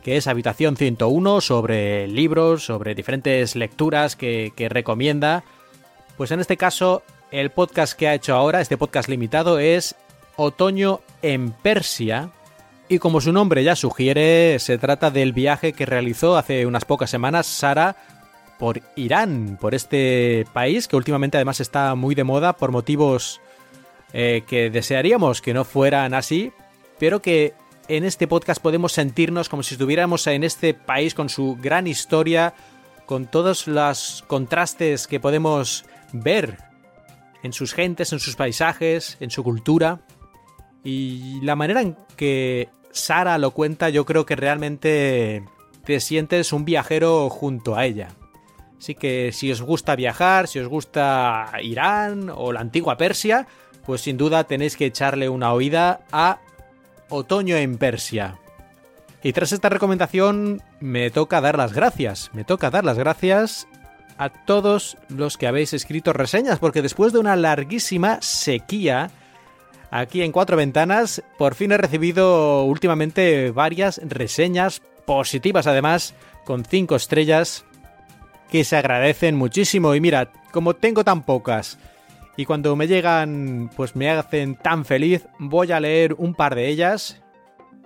que 0.02 0.16
es 0.16 0.26
Habitación 0.26 0.76
101, 0.76 1.40
sobre 1.42 2.08
libros, 2.08 2.64
sobre 2.64 2.94
diferentes 2.94 3.54
lecturas 3.54 4.16
que, 4.16 4.52
recomienda. 4.70 5.44
Pues 6.16 6.30
en 6.30 6.40
este 6.40 6.56
caso, 6.56 7.02
el 7.30 7.50
podcast 7.50 7.92
que 7.92 8.08
ha 8.08 8.14
hecho 8.14 8.34
ahora, 8.34 8.60
este 8.60 8.78
podcast 8.78 9.08
limitado, 9.08 9.58
es 9.58 9.94
Otoño 10.36 11.00
en 11.20 11.52
Persia. 11.52 12.30
Y 12.88 12.98
como 12.98 13.20
su 13.20 13.32
nombre 13.32 13.62
ya 13.62 13.76
sugiere, 13.76 14.58
se 14.58 14.78
trata 14.78 15.10
del 15.10 15.32
viaje 15.32 15.72
que 15.72 15.86
realizó 15.86 16.36
hace 16.36 16.66
unas 16.66 16.84
pocas 16.84 17.10
semanas 17.10 17.46
Sara 17.46 17.96
por 18.62 18.80
Irán, 18.94 19.58
por 19.60 19.74
este 19.74 20.46
país 20.52 20.86
que 20.86 20.94
últimamente 20.94 21.36
además 21.36 21.58
está 21.58 21.96
muy 21.96 22.14
de 22.14 22.22
moda 22.22 22.52
por 22.52 22.70
motivos 22.70 23.40
eh, 24.12 24.44
que 24.46 24.70
desearíamos 24.70 25.42
que 25.42 25.52
no 25.52 25.64
fueran 25.64 26.14
así, 26.14 26.52
pero 26.96 27.20
que 27.20 27.54
en 27.88 28.04
este 28.04 28.28
podcast 28.28 28.62
podemos 28.62 28.92
sentirnos 28.92 29.48
como 29.48 29.64
si 29.64 29.74
estuviéramos 29.74 30.28
en 30.28 30.44
este 30.44 30.74
país 30.74 31.12
con 31.12 31.28
su 31.28 31.58
gran 31.60 31.88
historia, 31.88 32.54
con 33.04 33.26
todos 33.26 33.66
los 33.66 34.22
contrastes 34.28 35.08
que 35.08 35.18
podemos 35.18 35.84
ver 36.12 36.58
en 37.42 37.52
sus 37.52 37.74
gentes, 37.74 38.12
en 38.12 38.20
sus 38.20 38.36
paisajes, 38.36 39.16
en 39.18 39.32
su 39.32 39.42
cultura. 39.42 40.02
Y 40.84 41.40
la 41.40 41.56
manera 41.56 41.80
en 41.80 41.96
que 42.14 42.68
Sara 42.92 43.38
lo 43.38 43.50
cuenta, 43.50 43.88
yo 43.88 44.06
creo 44.06 44.24
que 44.24 44.36
realmente 44.36 45.42
te 45.84 45.98
sientes 45.98 46.52
un 46.52 46.64
viajero 46.64 47.28
junto 47.28 47.74
a 47.74 47.86
ella. 47.86 48.10
Así 48.82 48.96
que 48.96 49.30
si 49.30 49.52
os 49.52 49.62
gusta 49.62 49.94
viajar, 49.94 50.48
si 50.48 50.58
os 50.58 50.66
gusta 50.66 51.52
Irán 51.62 52.32
o 52.34 52.50
la 52.50 52.58
antigua 52.58 52.96
Persia, 52.96 53.46
pues 53.86 54.00
sin 54.00 54.16
duda 54.16 54.42
tenéis 54.42 54.76
que 54.76 54.86
echarle 54.86 55.28
una 55.28 55.52
oída 55.52 56.00
a 56.10 56.40
Otoño 57.08 57.54
en 57.54 57.78
Persia. 57.78 58.40
Y 59.22 59.32
tras 59.34 59.52
esta 59.52 59.68
recomendación 59.68 60.62
me 60.80 61.12
toca 61.12 61.40
dar 61.40 61.56
las 61.56 61.72
gracias, 61.72 62.30
me 62.32 62.42
toca 62.42 62.70
dar 62.70 62.84
las 62.84 62.98
gracias 62.98 63.68
a 64.18 64.30
todos 64.30 64.96
los 65.08 65.38
que 65.38 65.46
habéis 65.46 65.74
escrito 65.74 66.12
reseñas, 66.12 66.58
porque 66.58 66.82
después 66.82 67.12
de 67.12 67.20
una 67.20 67.36
larguísima 67.36 68.20
sequía, 68.20 69.12
aquí 69.92 70.22
en 70.22 70.32
Cuatro 70.32 70.56
Ventanas, 70.56 71.22
por 71.38 71.54
fin 71.54 71.70
he 71.70 71.76
recibido 71.76 72.64
últimamente 72.64 73.52
varias 73.52 74.00
reseñas 74.02 74.82
positivas 75.06 75.68
además, 75.68 76.16
con 76.44 76.64
cinco 76.64 76.96
estrellas, 76.96 77.64
que 78.52 78.64
se 78.64 78.76
agradecen 78.76 79.34
muchísimo. 79.34 79.94
Y 79.94 80.00
mira, 80.02 80.30
como 80.52 80.74
tengo 80.74 81.04
tan 81.04 81.22
pocas, 81.22 81.78
y 82.36 82.44
cuando 82.44 82.76
me 82.76 82.86
llegan 82.86 83.70
pues 83.74 83.96
me 83.96 84.10
hacen 84.10 84.56
tan 84.56 84.84
feliz, 84.84 85.26
voy 85.38 85.72
a 85.72 85.80
leer 85.80 86.14
un 86.18 86.34
par 86.34 86.54
de 86.54 86.68
ellas. 86.68 87.22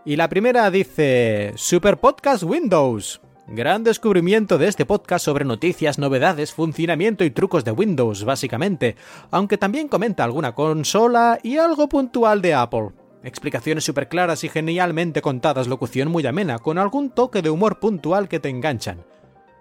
Y 0.05 0.17
la 0.17 0.29
primera 0.29 0.69
dice 0.73 1.53
Super 1.55 1.99
Podcast 1.99 2.43
Windows. 2.43 3.21
Gran 3.47 3.85
descubrimiento 3.85 4.59
de 4.59 4.67
este 4.67 4.85
podcast 4.85 5.25
sobre 5.25 5.45
noticias, 5.45 6.01
novedades, 6.01 6.53
funcionamiento 6.53 7.23
y 7.23 7.31
trucos 7.31 7.65
de 7.65 7.71
Windows, 7.71 8.25
básicamente, 8.25 8.97
aunque 9.31 9.59
también 9.59 9.87
comenta 9.87 10.25
alguna 10.25 10.57
consola 10.57 11.39
y 11.45 11.59
algo 11.59 11.89
puntual 11.89 12.43
de 12.43 12.55
Apple. 12.55 12.91
Explicaciones 13.23 13.85
súper 13.85 14.09
claras 14.09 14.43
y 14.43 14.49
genialmente 14.49 15.23
contadas, 15.23 15.69
locución 15.69 16.09
muy 16.09 16.27
amena, 16.27 16.59
con 16.59 16.77
algún 16.77 17.11
toque 17.11 17.41
de 17.41 17.51
humor 17.51 17.79
puntual 17.79 18.29
que 18.29 18.41
te 18.41 18.49
enganchan. 18.49 19.05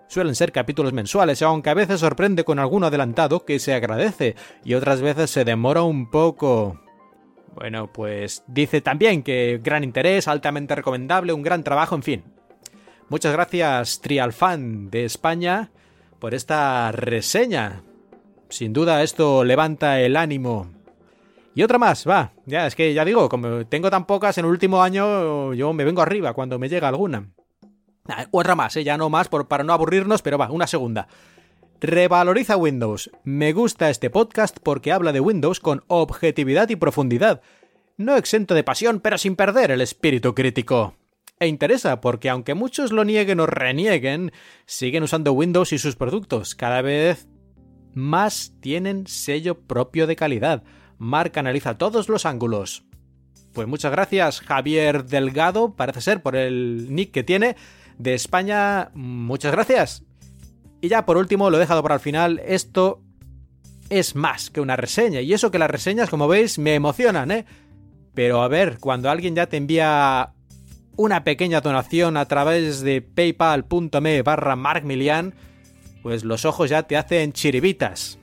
Suelen 0.07 0.35
ser 0.35 0.51
capítulos 0.51 0.93
mensuales, 0.93 1.41
aunque 1.41 1.69
a 1.69 1.73
veces 1.73 1.99
sorprende 1.99 2.43
con 2.43 2.59
alguno 2.59 2.87
adelantado 2.87 3.43
que 3.43 3.59
se 3.59 3.73
agradece, 3.73 4.35
y 4.63 4.75
otras 4.75 5.01
veces 5.01 5.29
se 5.29 5.45
demora 5.45 5.81
un 5.81 6.09
poco. 6.09 6.79
Bueno, 7.55 7.91
pues 7.91 8.43
dice 8.47 8.81
también 8.81 9.23
que 9.23 9.59
gran 9.63 9.83
interés, 9.83 10.27
altamente 10.27 10.75
recomendable, 10.75 11.33
un 11.33 11.41
gran 11.41 11.63
trabajo, 11.63 11.95
en 11.95 12.03
fin. 12.03 12.23
Muchas 13.07 13.33
gracias, 13.33 14.01
Trialfan 14.01 14.89
de 14.89 15.05
España, 15.05 15.71
por 16.19 16.33
esta 16.33 16.91
reseña. 16.91 17.83
Sin 18.49 18.73
duda 18.73 19.03
esto 19.03 19.43
levanta 19.43 20.01
el 20.01 20.17
ánimo. 20.17 20.71
Y 21.55 21.63
otra 21.63 21.77
más, 21.77 22.07
va. 22.07 22.33
Ya, 22.45 22.67
es 22.67 22.75
que 22.75 22.93
ya 22.93 23.05
digo, 23.05 23.29
como 23.29 23.65
tengo 23.67 23.89
tan 23.89 24.05
pocas 24.05 24.37
en 24.37 24.45
el 24.45 24.51
último 24.51 24.81
año, 24.81 25.53
yo 25.53 25.71
me 25.71 25.85
vengo 25.85 26.01
arriba 26.01 26.33
cuando 26.33 26.59
me 26.59 26.67
llega 26.67 26.89
alguna. 26.89 27.29
Ah, 28.07 28.27
otra 28.31 28.55
más, 28.55 28.75
¿eh? 28.75 28.83
ya 28.83 28.97
no 28.97 29.09
más 29.09 29.29
para 29.29 29.63
no 29.63 29.73
aburrirnos, 29.73 30.21
pero 30.21 30.37
va, 30.37 30.51
una 30.51 30.67
segunda. 30.67 31.07
Revaloriza 31.81 32.57
Windows. 32.57 33.11
Me 33.23 33.51
gusta 33.53 33.89
este 33.89 34.09
podcast 34.09 34.57
porque 34.61 34.91
habla 34.91 35.11
de 35.11 35.19
Windows 35.19 35.59
con 35.59 35.83
objetividad 35.87 36.69
y 36.69 36.75
profundidad. 36.75 37.41
No 37.97 38.15
exento 38.15 38.53
de 38.53 38.63
pasión, 38.63 38.99
pero 38.99 39.17
sin 39.17 39.35
perder 39.35 39.71
el 39.71 39.81
espíritu 39.81 40.35
crítico 40.35 40.95
e 41.39 41.47
interesa 41.47 42.01
porque 42.01 42.29
aunque 42.29 42.53
muchos 42.53 42.91
lo 42.91 43.03
nieguen 43.03 43.39
o 43.39 43.45
renieguen, 43.45 44.31
siguen 44.65 45.03
usando 45.03 45.33
Windows 45.33 45.73
y 45.73 45.77
sus 45.77 45.95
productos. 45.95 46.55
Cada 46.55 46.81
vez 46.81 47.27
más 47.93 48.53
tienen 48.61 49.07
sello 49.07 49.59
propio 49.61 50.07
de 50.07 50.15
calidad. 50.15 50.63
Marca 50.97 51.41
analiza 51.41 51.77
todos 51.77 52.09
los 52.09 52.25
ángulos. 52.25 52.85
Pues 53.53 53.67
muchas 53.67 53.91
gracias 53.91 54.41
Javier 54.41 55.05
Delgado, 55.05 55.75
parece 55.75 56.01
ser, 56.01 56.21
por 56.21 56.35
el 56.35 56.87
nick 56.93 57.11
que 57.11 57.23
tiene. 57.23 57.55
De 57.97 58.13
España, 58.13 58.91
muchas 58.93 59.51
gracias. 59.51 60.03
Y 60.81 60.89
ya 60.89 61.05
por 61.05 61.17
último, 61.17 61.49
lo 61.49 61.58
he 61.58 61.60
dejado 61.60 61.81
para 61.81 61.95
el 61.95 62.01
final, 62.01 62.41
esto 62.45 63.01
es 63.89 64.15
más 64.15 64.49
que 64.49 64.62
una 64.62 64.75
reseña. 64.75 65.21
Y 65.21 65.34
eso 65.34 65.51
que 65.51 65.60
las 65.60 65.69
reseñas, 65.69 66.10
como 66.10 66.27
veis, 66.27 66.60
me 66.60 66.75
emocionan, 66.75 67.31
¿eh? 67.31 67.45
Pero 68.13 68.41
a 68.41 68.47
ver, 68.47 68.77
cuando 68.79 69.10
alguien 69.10 69.36
ya 69.36 69.47
te 69.47 69.58
envía 69.58 70.34
una 70.95 71.23
pequeña 71.23 71.62
donación 71.62 72.17
a 72.17 72.25
través 72.25 72.81
de 72.81 73.01
paypal.me 73.01 74.21
barra 74.21 74.55
markmilian, 74.55 75.34
pues 76.01 76.23
los 76.23 76.45
ojos 76.45 76.69
ya 76.69 76.84
te 76.84 76.97
hacen 76.97 77.34
chiribitas. 77.34 78.17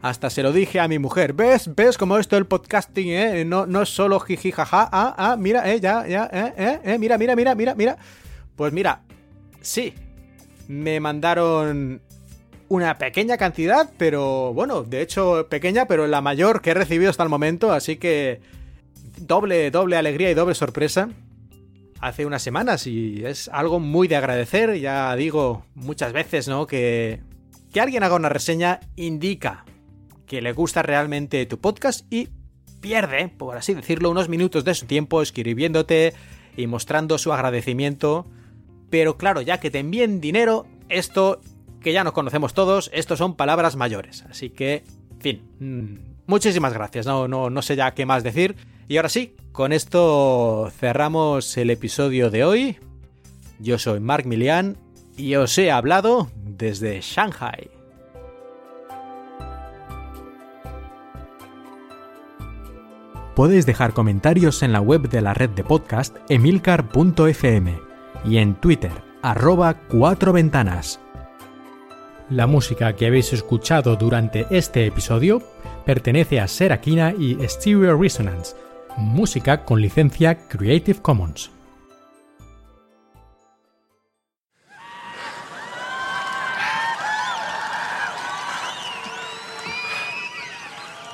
Hasta 0.00 0.30
se 0.30 0.44
lo 0.44 0.52
dije 0.52 0.78
a 0.78 0.86
mi 0.86 1.00
mujer, 1.00 1.32
¿ves? 1.32 1.74
¿Ves 1.74 1.98
cómo 1.98 2.18
esto 2.18 2.36
el 2.36 2.46
podcasting, 2.46 3.08
eh? 3.08 3.44
No, 3.44 3.66
no 3.66 3.82
es 3.82 3.88
solo 3.88 4.20
jiji 4.20 4.52
jaja, 4.52 4.88
ah, 4.92 5.14
ah, 5.18 5.36
mira, 5.36 5.72
eh, 5.72 5.80
ya, 5.80 6.06
ya, 6.06 6.30
eh, 6.32 6.52
eh, 6.56 6.80
eh, 6.84 6.98
mira, 6.98 7.18
mira, 7.18 7.34
mira, 7.34 7.54
mira, 7.56 7.74
mira. 7.74 7.98
Pues 8.58 8.72
mira, 8.72 9.02
sí, 9.60 9.94
me 10.66 10.98
mandaron 10.98 12.02
una 12.68 12.98
pequeña 12.98 13.36
cantidad, 13.36 13.88
pero 13.96 14.52
bueno, 14.52 14.82
de 14.82 15.00
hecho 15.00 15.46
pequeña, 15.48 15.86
pero 15.86 16.08
la 16.08 16.20
mayor 16.20 16.60
que 16.60 16.70
he 16.70 16.74
recibido 16.74 17.08
hasta 17.08 17.22
el 17.22 17.28
momento, 17.28 17.70
así 17.70 17.98
que 17.98 18.40
doble, 19.16 19.70
doble 19.70 19.96
alegría 19.96 20.32
y 20.32 20.34
doble 20.34 20.56
sorpresa 20.56 21.08
hace 22.00 22.26
unas 22.26 22.42
semanas 22.42 22.88
y 22.88 23.24
es 23.24 23.48
algo 23.52 23.78
muy 23.78 24.08
de 24.08 24.16
agradecer. 24.16 24.76
Ya 24.80 25.14
digo 25.14 25.64
muchas 25.76 26.12
veces, 26.12 26.48
¿no? 26.48 26.66
Que, 26.66 27.20
que 27.72 27.80
alguien 27.80 28.02
haga 28.02 28.16
una 28.16 28.28
reseña 28.28 28.80
indica 28.96 29.66
que 30.26 30.42
le 30.42 30.50
gusta 30.52 30.82
realmente 30.82 31.46
tu 31.46 31.58
podcast 31.58 32.12
y 32.12 32.28
pierde, 32.80 33.28
por 33.28 33.56
así 33.56 33.74
decirlo, 33.74 34.10
unos 34.10 34.28
minutos 34.28 34.64
de 34.64 34.74
su 34.74 34.86
tiempo 34.86 35.22
escribiéndote 35.22 36.12
y 36.56 36.66
mostrando 36.66 37.18
su 37.18 37.32
agradecimiento. 37.32 38.26
Pero 38.90 39.16
claro, 39.16 39.40
ya 39.40 39.58
que 39.60 39.70
te 39.70 39.80
envíen 39.80 40.20
dinero, 40.20 40.66
esto 40.88 41.40
que 41.80 41.92
ya 41.92 42.04
nos 42.04 42.12
conocemos 42.12 42.54
todos, 42.54 42.90
esto 42.92 43.16
son 43.16 43.34
palabras 43.34 43.76
mayores. 43.76 44.24
Así 44.28 44.50
que, 44.50 44.84
fin, 45.20 45.42
mm, 45.60 46.26
muchísimas 46.26 46.72
gracias. 46.72 47.06
No, 47.06 47.28
no, 47.28 47.50
no 47.50 47.62
sé 47.62 47.76
ya 47.76 47.94
qué 47.94 48.06
más 48.06 48.24
decir. 48.24 48.56
Y 48.88 48.96
ahora 48.96 49.08
sí, 49.08 49.36
con 49.52 49.72
esto 49.72 50.70
cerramos 50.78 51.56
el 51.56 51.70
episodio 51.70 52.30
de 52.30 52.44
hoy. 52.44 52.78
Yo 53.58 53.78
soy 53.78 54.00
Mark 54.00 54.26
Milian 54.26 54.78
y 55.16 55.34
os 55.34 55.56
he 55.58 55.70
hablado 55.70 56.30
desde 56.36 57.00
Shanghai. 57.00 57.70
Podéis 63.34 63.66
dejar 63.66 63.92
comentarios 63.92 64.64
en 64.64 64.72
la 64.72 64.80
web 64.80 65.08
de 65.08 65.20
la 65.20 65.32
red 65.32 65.50
de 65.50 65.62
podcast 65.62 66.16
emilcar.fm 66.28 67.87
y 68.24 68.38
en 68.38 68.54
Twitter 68.54 68.92
arroba 69.22 69.74
cuatro 69.88 70.32
ventanas. 70.32 71.00
La 72.30 72.46
música 72.46 72.94
que 72.94 73.06
habéis 73.06 73.32
escuchado 73.32 73.96
durante 73.96 74.46
este 74.50 74.86
episodio 74.86 75.42
pertenece 75.86 76.40
a 76.40 76.48
Serakina 76.48 77.14
y 77.18 77.38
Stereo 77.48 77.96
Resonance 77.96 78.54
música 78.98 79.64
con 79.64 79.80
licencia 79.80 80.36
Creative 80.48 81.00
Commons. 81.00 81.50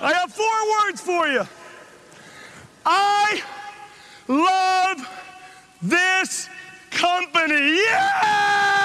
I 0.03 0.13
have 0.13 0.33
four 0.33 0.45
words 0.87 1.01
for 1.01 1.29
you. 1.29 1.47
I 2.85 3.43
love 4.29 5.09
this 5.81 6.49
company. 6.95 7.77
Yeah! 7.77 8.84